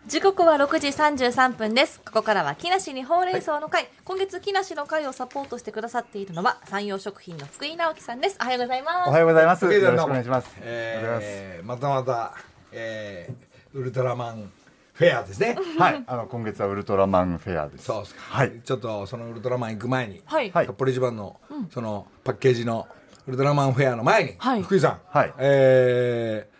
[0.08, 2.00] 時刻は6時33分です。
[2.00, 3.88] ここからは木梨にほうれん草の会。
[4.06, 8.38] 今月木梨の会をサポートしてくださっているのは山陽食品の福井直樹さんです。
[8.40, 9.08] おはようございます。
[9.10, 9.66] おはようございます。
[9.66, 10.50] 福井さんよろしくお願いします。
[10.62, 12.32] えーまたまた、
[12.72, 14.50] えーウルトラマン
[14.94, 17.84] フェアですねはい、あの今月はウルトラマンフェアです。
[17.84, 18.52] そうですか、はい。
[18.64, 20.50] ちょっとそのウルトラマン行く前に、はい。
[20.50, 21.38] はい札幌一番の、
[21.70, 22.88] そのパッケージの
[23.26, 26.57] ウルトラマンフェアの前に、はい福井さん、はいえー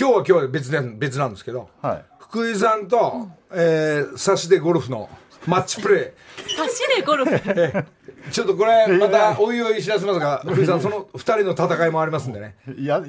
[0.00, 2.04] 今日は今日で別で別なんですけど、はい。
[2.20, 5.08] 福井さんと、えー、差しでゴルフの
[5.46, 6.14] マッチプレ
[6.56, 7.30] 差しでゴルフ？
[7.32, 7.84] ー
[8.30, 13.02] ちょっとこれまたおいおい知らせますが福井さんその二人の戦いもありますんでねいや、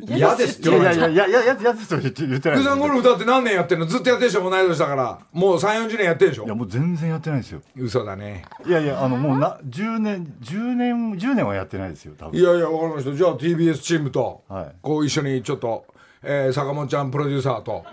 [0.00, 3.86] 嫌ですいやいやいやいやいやややつと言って言ってないさんゴルフだって何年やってんの？
[3.86, 4.48] ずっとやってるでしょ？
[4.48, 6.44] 同い年だからもう3 4 0年やってるでしょ？
[6.44, 7.60] いやもう全然やってないですよ。
[7.76, 12.38] 嘘だねいやいやあのもうな10年10年10年はやってないですよ多分。
[12.38, 13.14] いやいや、わかりました。
[13.14, 15.84] じゃあ TBS チームと、はいこう一緒にちょっと、
[16.22, 17.84] えー、坂本ちゃんプロデューサーと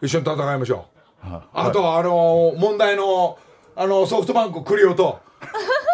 [0.00, 0.86] 一緒に戦いましょ
[1.24, 1.28] う。
[1.28, 3.38] はいあとは、あのー問題の、
[3.76, 5.20] あのソフトバンク栗尾と、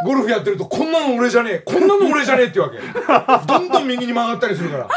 [0.04, 3.46] ゴルフやってると、こんなの俺じゃねえ、こんなの俺じゃねえっていうわけ。
[3.46, 4.88] どんどん右に曲がったりするから。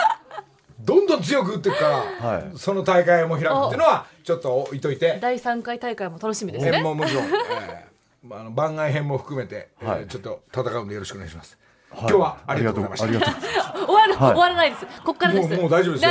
[0.83, 1.87] どんどん強く打っていくか
[2.21, 2.51] ら、はい。
[2.55, 6.71] その大会も開くっていうのは、ちょっと置いといて、第3回大会も楽しみですね。
[6.71, 7.87] 編ももちろん、え
[8.29, 10.07] ああの番外編も含めて、えーはい。
[10.07, 11.57] ちょっと戦うんでよろしくお願いします。
[11.89, 11.99] はい。
[12.01, 13.35] 今日はありがとうございました。
[13.73, 14.85] 終わる、はい終わらないです。
[15.03, 15.49] こっからです。
[15.49, 16.05] もうもう大丈夫です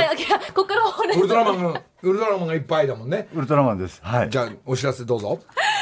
[0.53, 3.27] こっからウルトラ草マンが、ウルトラマンがいっぱいだもんね。
[3.33, 3.99] ウルトラマンです。
[4.03, 4.29] はい。
[4.29, 5.39] じゃあ、お知らせどうぞ。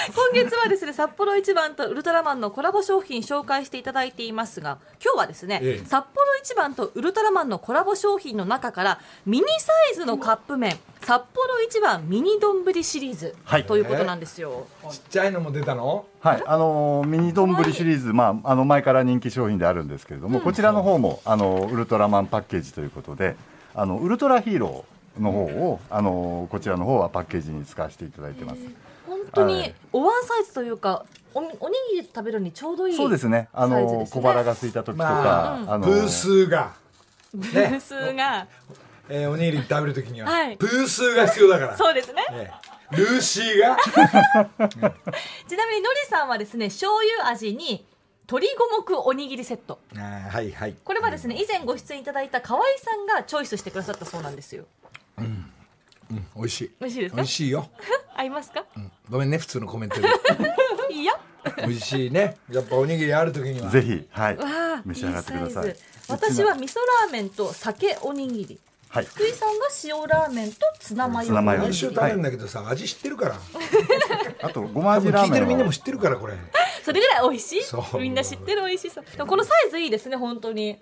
[0.09, 16.05] 今月はですね札幌一番とウルトラマンのコラボ商品紹介していただいていますが今日はですね、ええ札幌一番とウルトラマンのコラボ商品の中からミニサイズのカップ麺札幌一番ミニ丼シリーズ、はいということなんですよ、ちっちゃいのも出たの？
[16.21, 23.35] はい、あのーミニ丼シリーズ、まあ、あの前から人気商品であるんですけれども、こちらの方もあのウルトラマンパッケージということで
[23.73, 28.61] あのウルトラヒーローの方を、あのこちらの方はパッケージに使わせていただいてます。
[29.05, 29.75] 本当にはい。
[29.91, 33.49] おワンサイズというかおにおにぎりと食べるのにちょうどいいそうですね。
[33.53, 35.09] あの小腹が空いた時とか、
[35.65, 36.73] まあのプースーが、
[37.33, 38.47] ブースが、
[39.09, 40.57] えーおにぎり食べるときには、はい。
[40.57, 41.77] プースーが必要だから。
[41.77, 42.25] そうですね。
[42.31, 47.85] えールーシーが、 ちなみにのりさんはですね醤油味に
[48.29, 50.75] 鶏五目おにぎりセットあーはいはい。
[50.83, 54.65] これはですね以前ご出演いただいた河合さんがチョイスしてくださったそうなんですよ
[56.35, 56.71] 美味しい。
[56.79, 57.15] 美味しいですか？
[57.17, 57.69] 美味しいよ。
[58.15, 60.07] 合いますか、うんごめんね、普通のコメントで。
[60.91, 61.13] いや
[61.57, 62.37] 美味しいね。
[62.51, 63.69] やっぱおにぎりあるときには。
[63.69, 64.45] ぜひはいわ
[64.77, 65.79] あ召し上がってくださいいいサイズ。
[66.07, 69.05] 私は味噌ラーメンと酒おにぎりはい。
[69.05, 73.35] 福井さんが塩ラーメンとツナマヨツナマヨ毎週食べるんだけどさ、味知ってるから。
[74.41, 76.33] あとごま多分聞いてるみんなも知ってるから、これ。
[76.83, 77.63] それぐらい美味しい？
[77.63, 80.79] そうみんな知ってる美味しさでもこのサイズいいですね本当に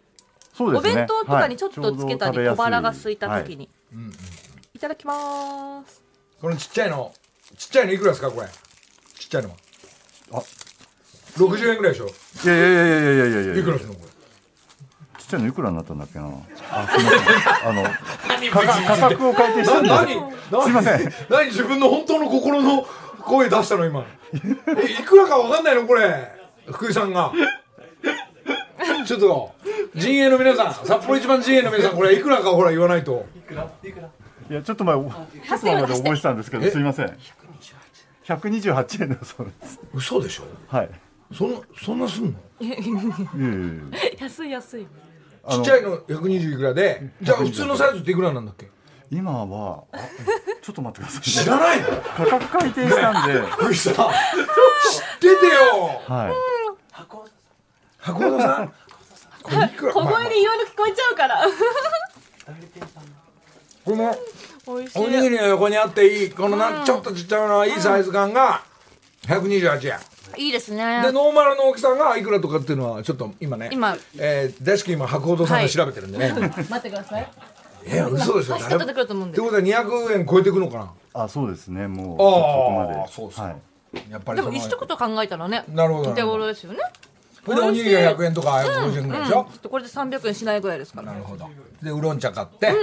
[0.54, 0.92] そうですね。
[0.94, 3.58] お弁当とかにちょっとつけたり、はい小腹が空いた時。
[3.58, 3.70] に、
[4.74, 6.02] い、ただきます
[6.40, 7.14] このちっちゃいの、
[7.58, 8.48] ちっちゃいのいくらですか、これ？
[9.20, 9.56] ちっちゃいのは。
[10.34, 10.44] あ
[11.38, 12.06] 60円ぐらいでしょ。
[12.06, 14.17] どはいはいいやいやいやいやいやいやいやいくらするのこれ？
[15.28, 16.26] ちっちゃいのいくらになったんだっけな？
[16.72, 17.70] あ、すみません。
[17.70, 17.84] あの、
[18.50, 19.90] 価格価格を改定したんで。
[19.90, 20.64] 何？
[20.64, 21.14] すいません。
[21.30, 21.46] 何？
[21.48, 22.88] 自分の本当の心の
[23.22, 24.06] 声出したの今？
[24.34, 25.86] えいくらかわかんないの？
[25.86, 26.32] これ。
[26.72, 27.34] 福井さんが。
[29.06, 29.52] ちょっと
[29.96, 33.26] 陣営の皆さん札幌一番陣営の皆さんこれいくらかほら言わないと。
[34.50, 35.10] いや、ちょっと前、ちょ
[35.56, 37.18] っと前まで覚えてたんですけど、すみません。
[38.28, 39.80] 128円だそうです。
[39.94, 40.44] 嘘でしょ？
[40.68, 40.90] はい。
[41.34, 42.40] そんなそんなすんの？
[44.20, 45.07] 安い安いあの
[45.50, 48.68] ちっちゃいの120いくらでじゃあ普通のサイズっていくらなんだっけ？
[49.10, 49.98] 今は、あ
[50.62, 51.88] ちょっと待ってください、知らないの？
[51.88, 53.94] 価格改定したんで、福井さん。
[53.96, 54.04] 知っ
[55.22, 56.02] ててよ。
[56.06, 56.34] はい。
[58.00, 58.74] 箱田さん。
[59.44, 59.94] これいくら？
[59.94, 61.48] 小声でいろいろ聞こえちゃうから。
[63.86, 64.14] この
[64.66, 68.62] おにぎりの横にあっていいこのなんちょっとちっちゃいのいいサイズ感が
[69.22, 69.98] 128円
[70.38, 71.02] いいですね。
[71.04, 73.96] でノーマルの大きさがいくらとかっていうのはちょっと今ね今。
[74.18, 76.34] えー、大好き今白鸚さんが調べてるんでね、
[76.70, 77.32] 待ってください。
[77.86, 78.58] え嘘でしょ。
[78.60, 78.80] 誰も。
[78.80, 79.38] 出してくると思うんで。
[79.38, 83.12] ってことは200円超えてくのかあ、そうですね、もう、あーそこまで。
[83.12, 83.44] そうですか。
[83.46, 83.54] はい。
[83.54, 86.80] なやっぱりでも一言考えたらねなるほどお手頃ですよね。
[87.46, 91.14] それでおにぎりが100円とか150円ぐらいでしょ、これで300円しないぐらいですから。
[91.14, 91.48] なるほど。
[91.82, 92.74] でウーロン茶買って、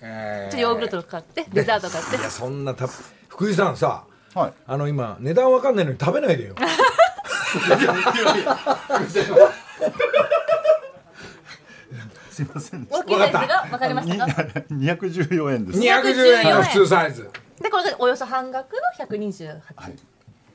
[0.00, 2.16] えーヨーグルト買ってデザート買って。
[2.16, 2.86] いやそんなた
[3.28, 4.04] 福井さんさ
[4.34, 4.52] はい。
[4.66, 6.54] あの今値段わかんないのに食べないでよ。
[12.30, 12.84] すいません。
[12.84, 14.44] でし大きいサイズが分かりましたか？
[14.44, 15.78] た214円です。
[15.78, 16.54] 210円。
[16.54, 17.30] の普通サイズ。
[17.62, 19.60] でこれがおよそ半額の128、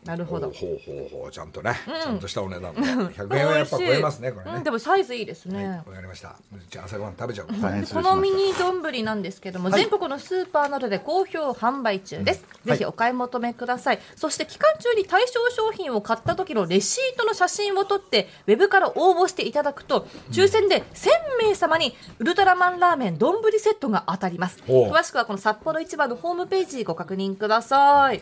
[0.05, 0.49] なるほど。
[0.49, 2.81] ほうほうほうちゃんとね、ちゃんとしたお値段で。
[2.81, 6.35] 100円はやっぱ超えますねこれね、うん、でもサイズいいですね、わかりました。
[6.69, 7.49] じゃあ朝ごはん食べちゃおう。
[7.49, 21.09] このミニ丼なんですけども、全国のスーパーなどで好評販売中です、ぜひお買い求めください、そして期間中に対象商品を買った時のレシートの写真を撮ってウェブから応募していただくと抽選で1000
[21.47, 24.59] 名様にウルトラマンラーメン丼セットが当たります。
[24.67, 28.21] 詳しくはこの札幌市場のホームページご確認ください。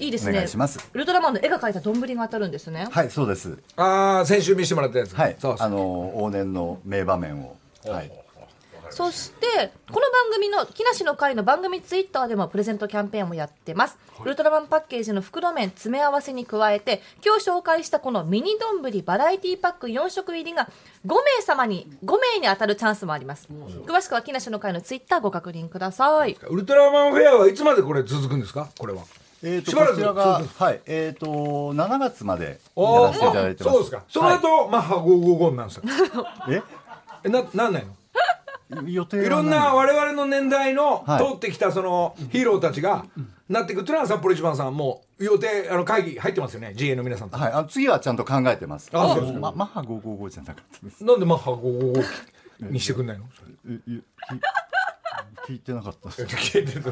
[0.00, 0.32] いいですね。
[0.32, 0.90] お願いします。
[0.92, 2.88] ウルトラマンの絵が描いた丼が当たるんですね。
[2.90, 3.58] たはいそうです。
[3.76, 5.14] ああ先週見せてもらったやつ。
[5.14, 5.66] はいそうそう。
[5.66, 7.56] あの往年の名場面を。
[7.86, 8.10] はい。
[8.90, 20.68] そしてこの番組の木梨の会の番組ツイッターでもプレゼントキャンペーンをやってます、ウルトラマンパッケージの袋麺詰め合わせに加えて今日紹介したこのミニ丼バラエティパック4食入りが
[21.06, 23.48] 5名様に5名に当たるチャンスもあります。
[23.84, 26.36] 詳しくは木梨の会のツイッターご確認ください。
[26.48, 28.68] ウルトラマンフェアはいつまでこれ続くんですか？
[28.78, 29.02] これは
[29.44, 29.92] えー、としばらく。
[29.92, 33.74] こちらが続はいえっ、と7月までやおらせていただいてます。
[33.74, 34.02] そうですか。
[34.08, 35.82] その後、マッハ555になるんですよ。
[36.24, 36.62] は い
[37.24, 37.94] えななんないの？
[38.86, 39.28] え予定はい。
[39.28, 41.26] ろんな我々の年代のはい。
[41.26, 43.04] 通ってきたそのヒーローたちが
[43.48, 47.36] なっていくっていうのは札幌一番さんもう予定あの会議入ってますよね？GA の皆さんと。
[47.36, 48.90] はい、あの次はちゃんと考えてます。
[48.94, 49.38] あそうですか。
[49.40, 51.04] まマッハ555じゃなかったです。
[51.04, 53.24] なんでマッハ555にしてくんないの
[53.68, 54.00] ええ
[55.46, 56.22] き聞いてなかったです。
[56.22, 56.82] 聞いてる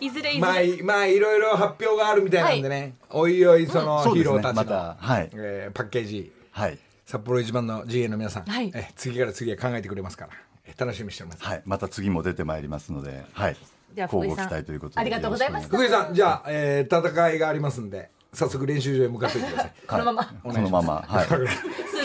[0.00, 5.30] いずれいずまあれいまあいろいろ発表があるみたいなんでね、おいおいそのヒーローたちの、またはい。
[5.34, 6.32] えーパッケージ。
[6.52, 6.78] はい。
[7.04, 8.72] 札幌一番の GA の皆さん、はい。
[8.74, 10.32] え次から次へ考えてくれますから。
[10.64, 11.44] え楽しみにしております。
[11.44, 13.56] はい、また次も出てまいりますので、はい。
[13.94, 14.36] では福井さん。
[14.36, 15.00] 交互期待ということで。
[15.00, 15.68] ありがとうございました。
[15.68, 19.72] 福井さんじゃあ、えー戦いがありますんで早速練習場へ向かっておいてください。
[19.88, 20.24] このまま。
[20.42, 21.26] このまま、はい。
[21.26, 21.48] スー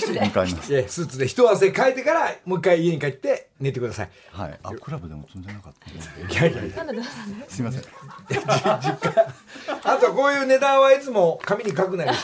[0.01, 0.21] ツで。
[0.21, 0.53] 向かい。
[0.53, 0.73] ます。
[0.73, 4.09] えースーツで一汗かいてからもう一回家に帰って寝てください。
[4.31, 4.59] はい。
[4.63, 5.91] あ、クラブでも飛んでなかった。
[5.91, 5.95] い
[6.35, 6.75] やいやいや。
[7.49, 7.83] すみません。
[9.83, 12.23] あとこういう値段はいつも紙に書くなりし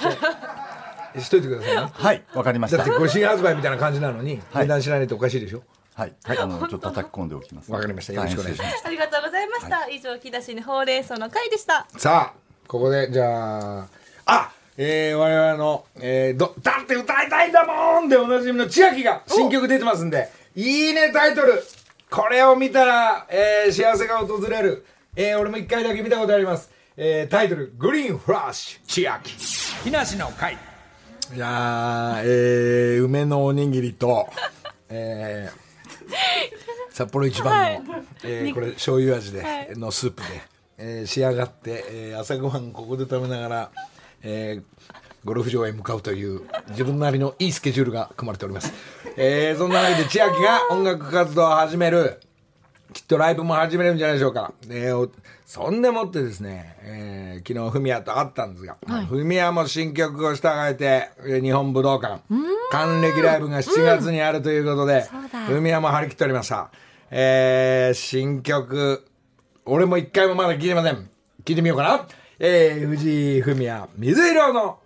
[1.13, 1.89] て しといてくださいね。
[1.91, 2.78] はい、わかりました。
[2.78, 2.91] だって。
[2.93, 4.63] ご新発売みたいな感じなのに、はい。
[4.63, 5.63] 値段知らないとおかしいでしょ。
[5.98, 7.72] はい、あの、ちょっと叩き込んでおきます。
[7.72, 8.13] わかりました。
[8.13, 8.84] よろしくお願いします。
[8.86, 11.88] ありがとうございました、以上木梨にほうれん草の会でした。
[11.98, 13.88] さあここでじゃあ
[14.25, 21.63] あえー、我々の、えー、どだって歌いたいんだもんでおなじみの千秋が新曲出てますんでいいねタイトル。
[22.10, 29.34] これを見たら、えー、幸せが訪れる、えー、俺も一回だけ見たことあります、えー、タイトル「グリーンフラッシュ千秋。
[29.84, 30.58] 木梨の会」
[31.36, 34.30] いやーえー、梅のおにぎりと
[34.89, 35.58] えー、
[36.95, 38.03] 札幌一番の、はい。
[38.23, 39.69] えーこれ醤油味で、はい。
[39.77, 40.41] のスープで、
[40.78, 43.72] えー仕上がって、えー朝ごはんここで食べながら、
[44.24, 44.63] えー
[45.26, 48.72] ゴルフ場へ向かうという自分なりのいいスケジュールが組まれております、
[49.18, 52.20] えーそんなわけで千秋が音楽活動を始める
[52.94, 54.54] きっとライブも始めるんじゃないでしょうか。
[54.70, 55.10] えーお
[55.46, 58.76] そんでもってですね、えー昨日フミヤと会ったんですが、
[59.08, 62.22] フミヤも新曲を従えて、えー日本武道館、
[62.72, 66.70] 還暦ライブが7月にあるということでそうだ、フミヤも張り切っておりました。
[67.12, 69.06] えー新曲、
[69.69, 71.10] 俺も一回もまだ聞いてません。
[71.43, 72.08] 聞いてみようかな。
[72.39, 74.80] えー藤井フミヤ、水色の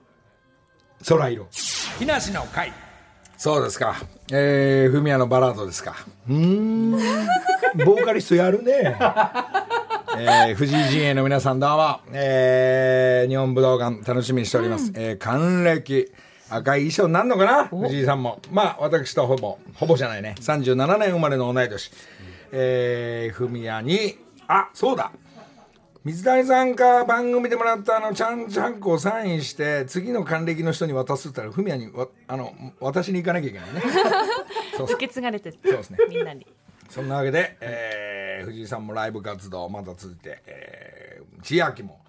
[1.08, 1.48] 空色。
[2.00, 2.74] 木梨の会。
[3.38, 3.96] そうですか。
[4.32, 5.96] えー、フミヤのバラードですか。
[6.28, 6.92] うーん。
[7.86, 8.98] ボーカリストやるね。
[10.18, 14.92] えー、藤井陣営の皆さんどうも、えー、日本武道館楽しみにしております。
[14.96, 16.12] えー、還暦。
[16.50, 17.66] 赤い衣装になるのかな？
[17.66, 18.40] 藤井さんも。
[18.52, 20.36] まあ、私とほぼ、ほぼじゃないね。
[20.40, 21.92] 37年生まれの同い年。
[22.52, 24.18] えー、フミヤに、
[24.54, 25.12] あ、そうだ。
[26.04, 33.82] 水谷さんが番組でもらったあのちゃんちゃんこをサインして次の還暦の人に渡すったらフミヤにわあの渡しに行かなきゃいけないね。
[34.76, 35.60] そう受け継がれてる。
[35.64, 36.00] そうですね。
[36.10, 36.48] みんなに。
[36.90, 42.00] そんなわけで、えー藤井さんもライブ活動まだ続いて、えー、千秋も。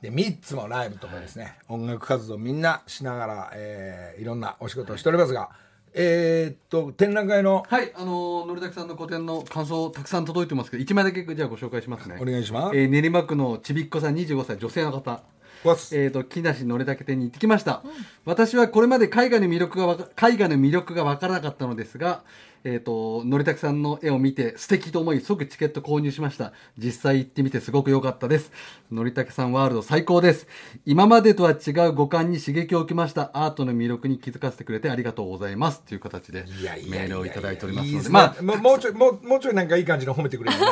[0.00, 1.58] で3つもライブとかですね。
[1.68, 5.50] 音楽活動みんなしながら、えーいろんなお仕事をしておりますが
[5.94, 12.18] えーっと展覧会のはい、あのー、のりたけさんの個展の感想たくさん届いてますけど、1枚だけじゃあご紹介しますね。
[12.20, 15.22] お願いしますえー練馬区のちびっこさん25歳女性の方。
[15.64, 17.84] えー、と木梨のりたけ店に行ってきました、
[18.24, 19.92] 私はこれまで絵画の魅力が
[20.28, 22.24] 絵画の魅力が分からなかったのですが、
[22.64, 26.52] えー、とのりたけさんの絵を見て素敵と思い即チケット購入しました。
[26.78, 28.52] 実際行ってみてすごく良かったです。
[28.90, 30.46] のりたけさんワールド最高です。
[30.86, 33.30] 今までとは違う五感に刺激を受けました。
[33.34, 35.82] アートの魅力に気づかせてくれてありがとうございます。
[35.82, 36.44] という形で
[36.88, 38.08] メールをいただいておりますので。
[38.08, 40.56] まあもうちょいもうもうちょいなんかいい感じの褒めてくれる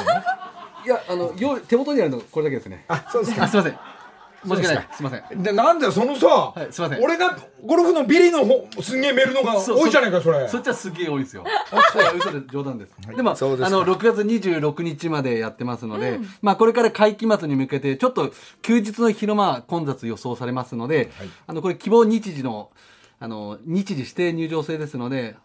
[0.86, 2.84] いやあのよ手元にあるのこれだけですね。
[2.88, 3.44] あそうですか。
[3.44, 3.99] あすいません
[4.42, 4.88] 申し訳ない。
[4.92, 5.42] すいません。
[5.42, 10.48] で、なんだよ、そのさ、いすいません俺がゴルフのビリの方、すんげえメールのが多いじゃないか、それ。
[10.48, 11.44] そっちはすげえ多いですよ。
[11.44, 12.94] はい嘘で冗談です。
[13.14, 18.32] でも、あそうですかの、6月26日までやってますので、まあ、これから会期末に向けて、ちょっと
[18.62, 21.10] 休日の昼間混雑予想されますので、
[21.46, 22.70] あの、これ希望日時の、
[23.18, 25.36] あの、日時指定入場制ですので、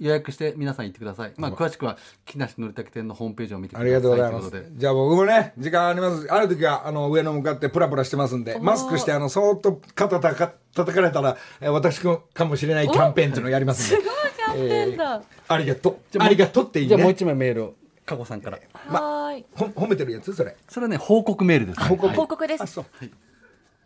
[0.00, 1.32] 予約して皆さん行ってください。
[1.36, 3.84] まあ、詳しくは、木梨憲武店のホームページを見てください。
[3.84, 4.80] ありがとうございますということで。
[4.80, 6.26] じゃあ僕もね、時間あります。
[6.32, 14.02] ある時は、あの、上の向かってプラプラしてますんで、マスクして、あの、そーっと肩たか叩かれたら、えー私かもしれないキャンペーンっていうのをやりますんで。
[14.02, 15.22] キャンペーンだ。
[15.48, 16.18] ありがとう。
[16.18, 17.12] ありがとうっていいじゃあもうね。
[17.12, 17.74] 一枚メールを、
[18.06, 18.58] 加護さんから。
[18.72, 19.44] はーい。
[19.54, 20.34] ほ褒めてるやつ？
[20.34, 20.56] それ。
[20.68, 21.86] それはね、報告メールです、ね。
[21.86, 22.66] 報告報告ですあ、。
[22.66, 22.84] そう。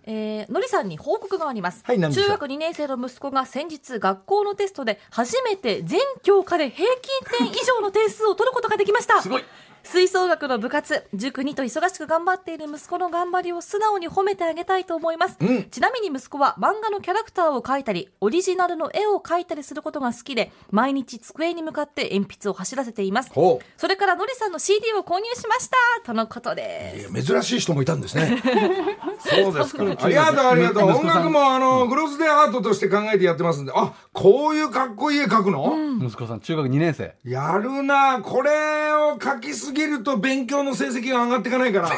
[0.06, 9.22] えー、のりさんに報告があります、はい中学2年生の息子が先日学校のテストで初めて全教科で平均点以上の点数を取ることができました。
[9.22, 9.44] すごい
[9.84, 15.64] 吹奏楽の部活塾にと忙しく頑張っている息子の頑張りを素直に褒めてあげたいと思います、うん。
[15.70, 23.30] ちなみに息子は漫画のキャラクターを描いたりオリジナルの絵を描いたりすることが好きで毎日机に向かって鉛筆を走らせています。
[23.76, 25.76] それからのりさんの CD を購入しました。
[26.04, 27.12] とのことです。
[27.12, 28.42] いや珍しい人もいたんですね。
[29.18, 29.84] そうですか。
[29.84, 30.88] ありがとう、ありがとう。
[30.88, 37.14] 音楽も、あの、グロスでアートとして考えてやってますんで、あ、こういうかっこいい絵描くの、息子さん、中学2年生。
[37.24, 38.20] やるな。
[38.22, 41.90] これを書きすぎると勉強の成績が上がっていかないから。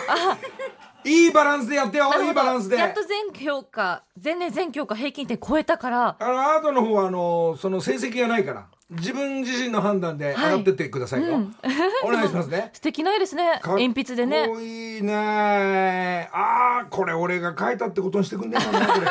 [1.05, 2.77] いいバランスでやってよ、いいバランスで。
[2.77, 6.17] やっと全教科前年全教科平均点超えたから。
[6.19, 11.43] あの、アートの方は、あの、その成績がないから、自分自身の判断で上がってってくださいよ。
[12.05, 12.71] お願いしますね。
[12.75, 13.61] 素敵な絵ですね。
[13.65, 16.29] 鉛筆でねいいね。
[16.33, 19.07] ああこれ俺が書いたってことにしてくんねえかなこれ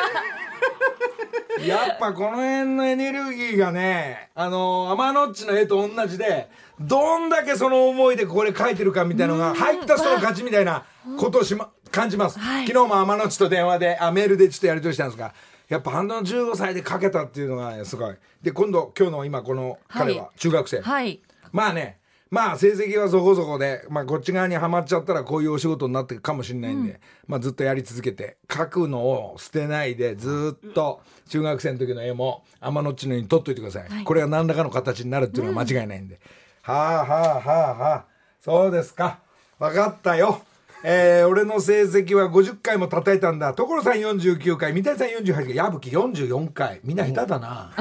[1.64, 6.48] やっぱこの辺のエネルギーがねあの天のっちの絵と同じで
[6.80, 10.84] どんだけその思いでこれ書いてるかみたいなのが入った人の勝ちみたいな
[11.18, 12.66] ことをし、ま、感じます、はい。
[12.66, 15.32] 昨日も天のっちと電話であメールでちょっとやり取りしたんですが
[15.68, 18.14] やっぱ半の15歳で書けたっていうのがねすごい。
[18.42, 20.38] で今度今日の今この彼ははい。
[20.38, 21.20] 中学生、はい。
[21.52, 21.98] まあね、
[22.30, 33.88] まあ成績はそこそこで、まあこっち側にはまっちゃったらこういうお仕事になっていくかもしれないんで、まあずっとやり続けて、書くのを捨てないでずっと中学生の時の絵も天のっちのように撮っといてください。
[33.88, 36.20] はいこれが何らかの形になるっていうのは間違いないんで。
[36.62, 38.04] はあはあはあはあ、
[38.40, 39.20] そうですか。
[39.58, 40.42] わかったよ。
[40.82, 43.54] えー、俺の成績は50回も叩いたんだ。
[43.54, 46.80] 所さん49回、三谷さん48回、矢吹44回。
[46.84, 47.72] みんな下手だな。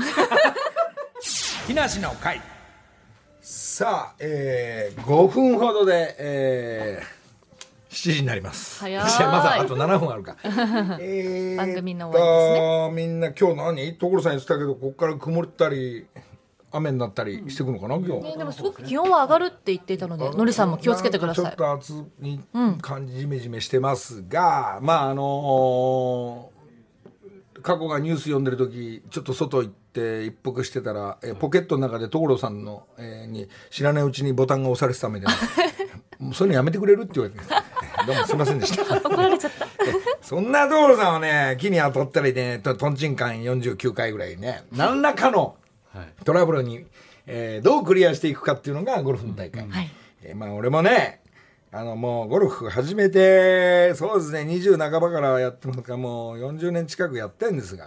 [1.68, 2.55] 木梨の会。
[3.76, 8.80] さあ、えー、5分ほどで、えー、7時になります。
[8.80, 10.38] 早いや まだあと7分あるか。
[11.02, 12.92] えー番組の終わりですね。
[12.94, 13.98] みんな今日何？
[13.98, 16.08] 所さん言ってたけど、ここから曇ったり、
[16.72, 18.24] 雨になったりしてくのかな、今日。
[18.24, 21.90] ねでもすごく気温は上がるって言っていたのでのりさんも気をつけてくださいちょっと暑
[22.22, 22.40] い
[22.82, 26.56] 感じジメジメしてますが、まああのー
[27.62, 29.85] 過去がニュース読んでる時ちょっと外行って
[30.26, 35.28] 一服してたら、えーポケットの中で所さんの、えーに知らないうちにボタンが押されてためで
[36.20, 37.40] もうそういうのやめてくれるって言われて
[38.08, 38.98] どうもすいませんでした。
[38.98, 39.68] 怒られちゃった。
[40.22, 45.56] そんな所さんはね木に当たったりねととんちんかん49回ぐらいね何らかの
[45.94, 46.14] はい。
[46.24, 46.86] トラブルに、
[47.28, 49.92] えーどうクリアしていくかっていうのがゴルフの大会、はい。
[50.24, 51.22] えーまあ俺もね
[51.72, 57.86] あのもうゴルフ始めてそうですね20半ばからやってますからもう40年近くやってるんですが、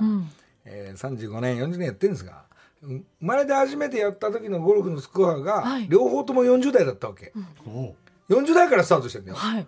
[0.70, 2.42] えー35年40年やってるんですが
[2.82, 5.88] うん生まれて初めてやった時のゴルフのスコアが、はい。
[5.88, 7.32] 両方とも40代だったわけ、
[7.66, 7.94] お
[8.28, 9.36] 40代からスタートしてるんだよ。
[9.38, 9.66] はい。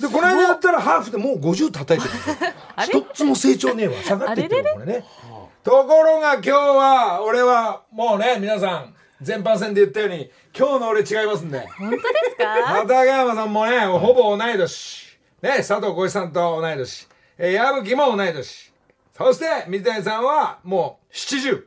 [0.00, 2.14] でこの間やったらハーフでもう50叩いてる
[3.02, 3.94] 一つも成長ねえわ。
[4.02, 5.04] 下がってってるこれね
[5.64, 18.67] ところが今日は俺はもうね皆さん全般戦で言ったように今日の俺違いますんで本当ですか畠山さんもねほぼ同い年ね佐藤浩市さんと同い年えー矢吹も同い年
[19.18, 21.64] そして水谷さんはもう70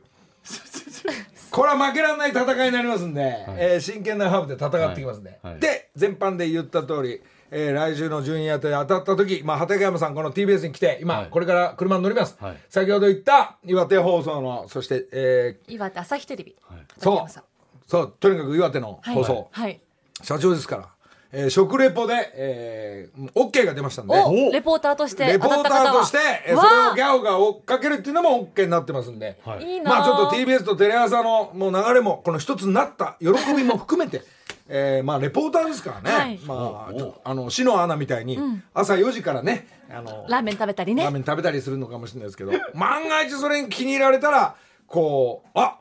[1.50, 5.52] これは負けられない戦いになりますんで、えー真剣なハーフで戦ってきますんで、はい。
[5.52, 5.60] はい。
[5.60, 11.30] で全般で言った通り、えー来週の順位当てで当たった時、まあ、畠山さんこの TBS に来て今、はい。
[11.30, 12.56] これから車に乗ります、はい。
[12.70, 16.56] 先ほど言った岩手放送のそして、えー岩手朝日テレビ。
[16.98, 17.16] そう。
[17.16, 17.44] 畠山さん。
[17.86, 18.14] そう。
[18.18, 19.14] とにかく岩手のはい。
[19.14, 19.80] 放送、はい。
[20.22, 20.88] 社長ですから、
[21.34, 24.14] えー食レポで、えー、OK が出ましたんで。
[24.14, 29.64] おレポーターとしてレポーターとして、えーそれをギャオが追っかけるっていうのも OK になってますんで、はい。
[29.64, 30.04] いいなまあ。
[30.04, 34.22] ちょっと TBS とテレ朝のもう流れもこの一つになった喜びも含めて、
[34.68, 36.38] えーまあレポーターですからね、はい。
[36.44, 36.90] ま
[37.24, 38.38] ああの篠アナみたいに
[38.74, 44.54] 朝4時からね、あのラーメン食べたりねラーメン食べたりするのかもしれないですけど万が一それに気に入られたら
[44.86, 45.78] こう「あ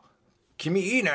[0.58, 1.12] 君いいね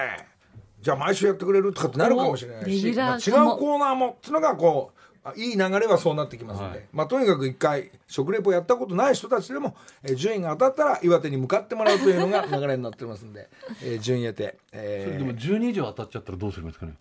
[0.87, 4.11] じゃあ毎週やってくれる」とかってなるかもしれないし、まあ違うコーナーも。
[4.11, 6.87] っていうのがこうあいい流れはそうなってきますので、はい。
[6.93, 9.74] まあ、とにかく一回食レポやったことない人たちでも、
[10.05, 13.49] えー順位が当たったら岩手に向かってもらうというのが 流れになってますんで、
[13.82, 15.12] えー順位当て、えー。
[15.12, 16.95] それでも12以上当たっちゃったらどうするんですかね？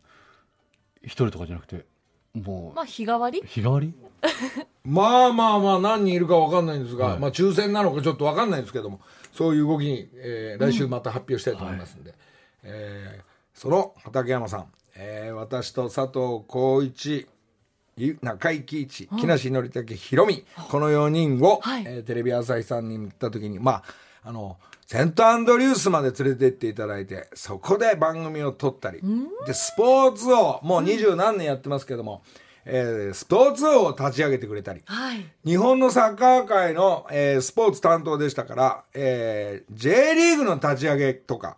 [1.04, 1.86] 一人とかじゃなくて
[2.34, 3.42] もまあ日替わり？
[3.42, 3.94] う日替わり？
[4.84, 9.02] まあまあまあ何人いるかわかんないんですが、まあ抽選なのかちょっとわかんないんですけども
[9.34, 12.16] そういう動きに、えー来週また発表したいと思いますんで、
[12.64, 13.25] えー
[13.56, 14.66] その畠山さん、
[14.98, 17.26] えー私と佐藤浩一
[17.98, 21.84] ゆ中井貴一木梨憲武ひろみこの4人を、はい。
[21.88, 23.84] えーテレビ朝日さんに行った時にまあ
[24.26, 29.02] あのセントアンドリュースまで連れて行っていただいてそこで番組を撮ったり。
[29.46, 32.24] でスポーツ王もう二十何年やってますけども、
[32.66, 34.82] えースポーツ王を立ち上げてくれたり。
[34.84, 35.26] はい。
[35.46, 41.56] 日本のサッカー界の、えースポーツ担当でしたから、えー J リーグの立ち上げとか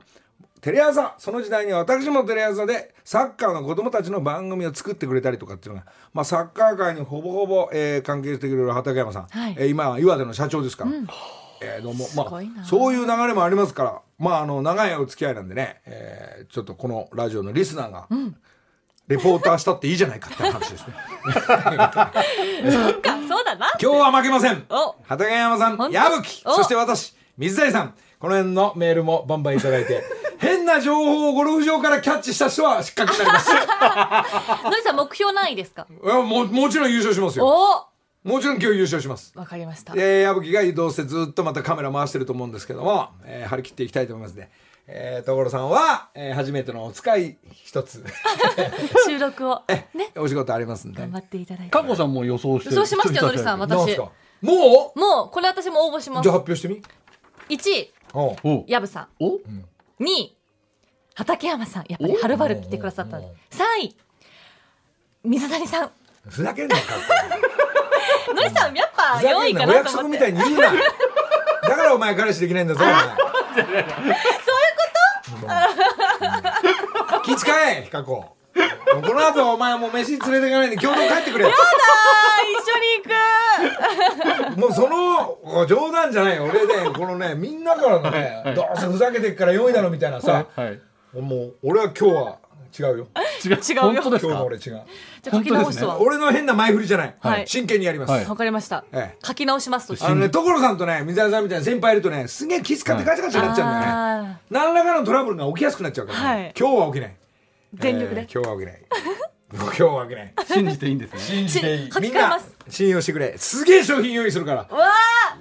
[0.62, 1.16] テレ朝。
[1.18, 9.56] その時代には私もテレ朝でサッカーの子供たちの番組を作ってくれたりとかっていうのが、まあ、サッカー界にほぼほぼ、えー関係してくれる畠山さん、はい。
[9.58, 10.92] えー今は岩手の社長ですから。
[11.62, 18.08] えーどうもまあ、そういう流れもありますから、まあ、あの長いお付き合いなんでね、えーちょっとこのラジオのリスナーが、
[19.08, 20.94] レポーターしたっていいじゃないかって話ですね。
[22.72, 23.72] そっかそうだな。
[23.82, 24.66] 今日は負けません。
[24.70, 24.96] お。
[25.04, 26.56] 畠山さん矢吹お。
[26.56, 27.94] そして私水谷さん。
[28.20, 30.04] この辺のメールもバンバンいただいて
[30.40, 33.52] 変な情報をゴルフ場からキャッチした人は失格になります。
[34.66, 35.88] のりさん目標何位ですか？
[36.04, 37.46] いやももちろん優勝しますよ。
[37.48, 37.88] お
[38.28, 39.32] もちろん今日優勝します。
[39.36, 39.94] わかりました。
[39.96, 44.50] えー矢吹が移動してずっとまたカメラ回してると思うんですけども、えー張り切っていきたいと思いますね。
[44.90, 48.04] えー、所さんは、えー初めてのお使い一つ。
[49.08, 49.62] 収録を。
[49.94, 50.12] ね。
[50.18, 51.02] お仕事ありますんで。
[51.02, 51.72] 頑張っていただいて。
[51.72, 53.98] 加護さんも予想してそうしましたよのりさん私。
[54.42, 55.00] もう？
[55.00, 56.24] もうこれ私も応募します。
[56.24, 56.82] じゃあ発表してみ。
[57.50, 57.94] 1位。
[58.14, 58.32] お
[58.84, 58.88] う。
[58.88, 59.08] さん。
[59.20, 59.40] お
[60.00, 60.36] 2位
[61.16, 63.96] 畠山さんやっぱりはるばる来てくださったんで3位
[65.24, 65.92] 水谷さん。
[66.30, 66.82] ふざけんなか
[68.34, 69.88] のりさんやっぱふざ4位かなと思って。
[69.90, 70.72] 約束みたいに言うな。
[70.72, 72.80] だからお前彼氏できないんだぞ。
[72.80, 72.96] そういう
[77.10, 78.37] こ気使えヒカ子
[79.08, 81.56] この後お前もう飯連れていかないで共同帰ってくれとあー
[82.62, 84.60] 一緒に行く。
[84.60, 90.80] もうその冗談じゃないよ俺ねこのねみんなからのねどうせふざけてっから4位だろみたいなさはい
[91.20, 92.38] もう俺は今日は
[92.78, 93.08] 違うよ。
[93.44, 93.58] 違う違うよ。
[93.66, 94.34] 今日本当ですか？
[94.36, 94.62] の俺違う。
[94.62, 94.84] じゃ
[95.32, 97.48] あ書き直すわ、俺の変な前振りじゃない、はい。
[97.48, 98.26] 真剣にやります、はい。
[98.26, 99.26] わかりました、ええ。
[99.26, 106.26] 書き直しますとあのね所さんとね水谷さんみたいな先輩いるとねすげえ気遣ってガチャガチャになっちゃうんだよね、あ何らかのトラブルが起きやすくなっちゃうから、ね。
[106.26, 106.54] はい。
[106.60, 107.16] 今日は起きない
[107.74, 108.22] 全力で？
[108.22, 108.82] えー今日は起きない。
[109.50, 110.34] 今日は起きない。
[110.48, 111.20] 信じていいんですね。
[111.20, 111.90] 信じていい。
[112.02, 112.40] みんな
[112.70, 113.36] 信用してくれ。
[113.38, 114.76] すげえ商品用意するから。
[114.76, 114.92] わ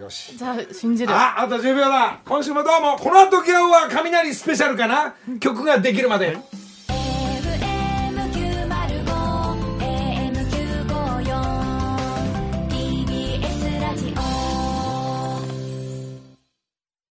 [0.01, 0.33] よし。
[0.33, 1.13] ーじゃあ信じる。
[1.13, 2.21] ああと10秒だ。
[2.25, 2.97] 今週もどうも。
[2.99, 5.15] この後今日は雷スペシャルかな？
[5.41, 6.37] 曲ができるまで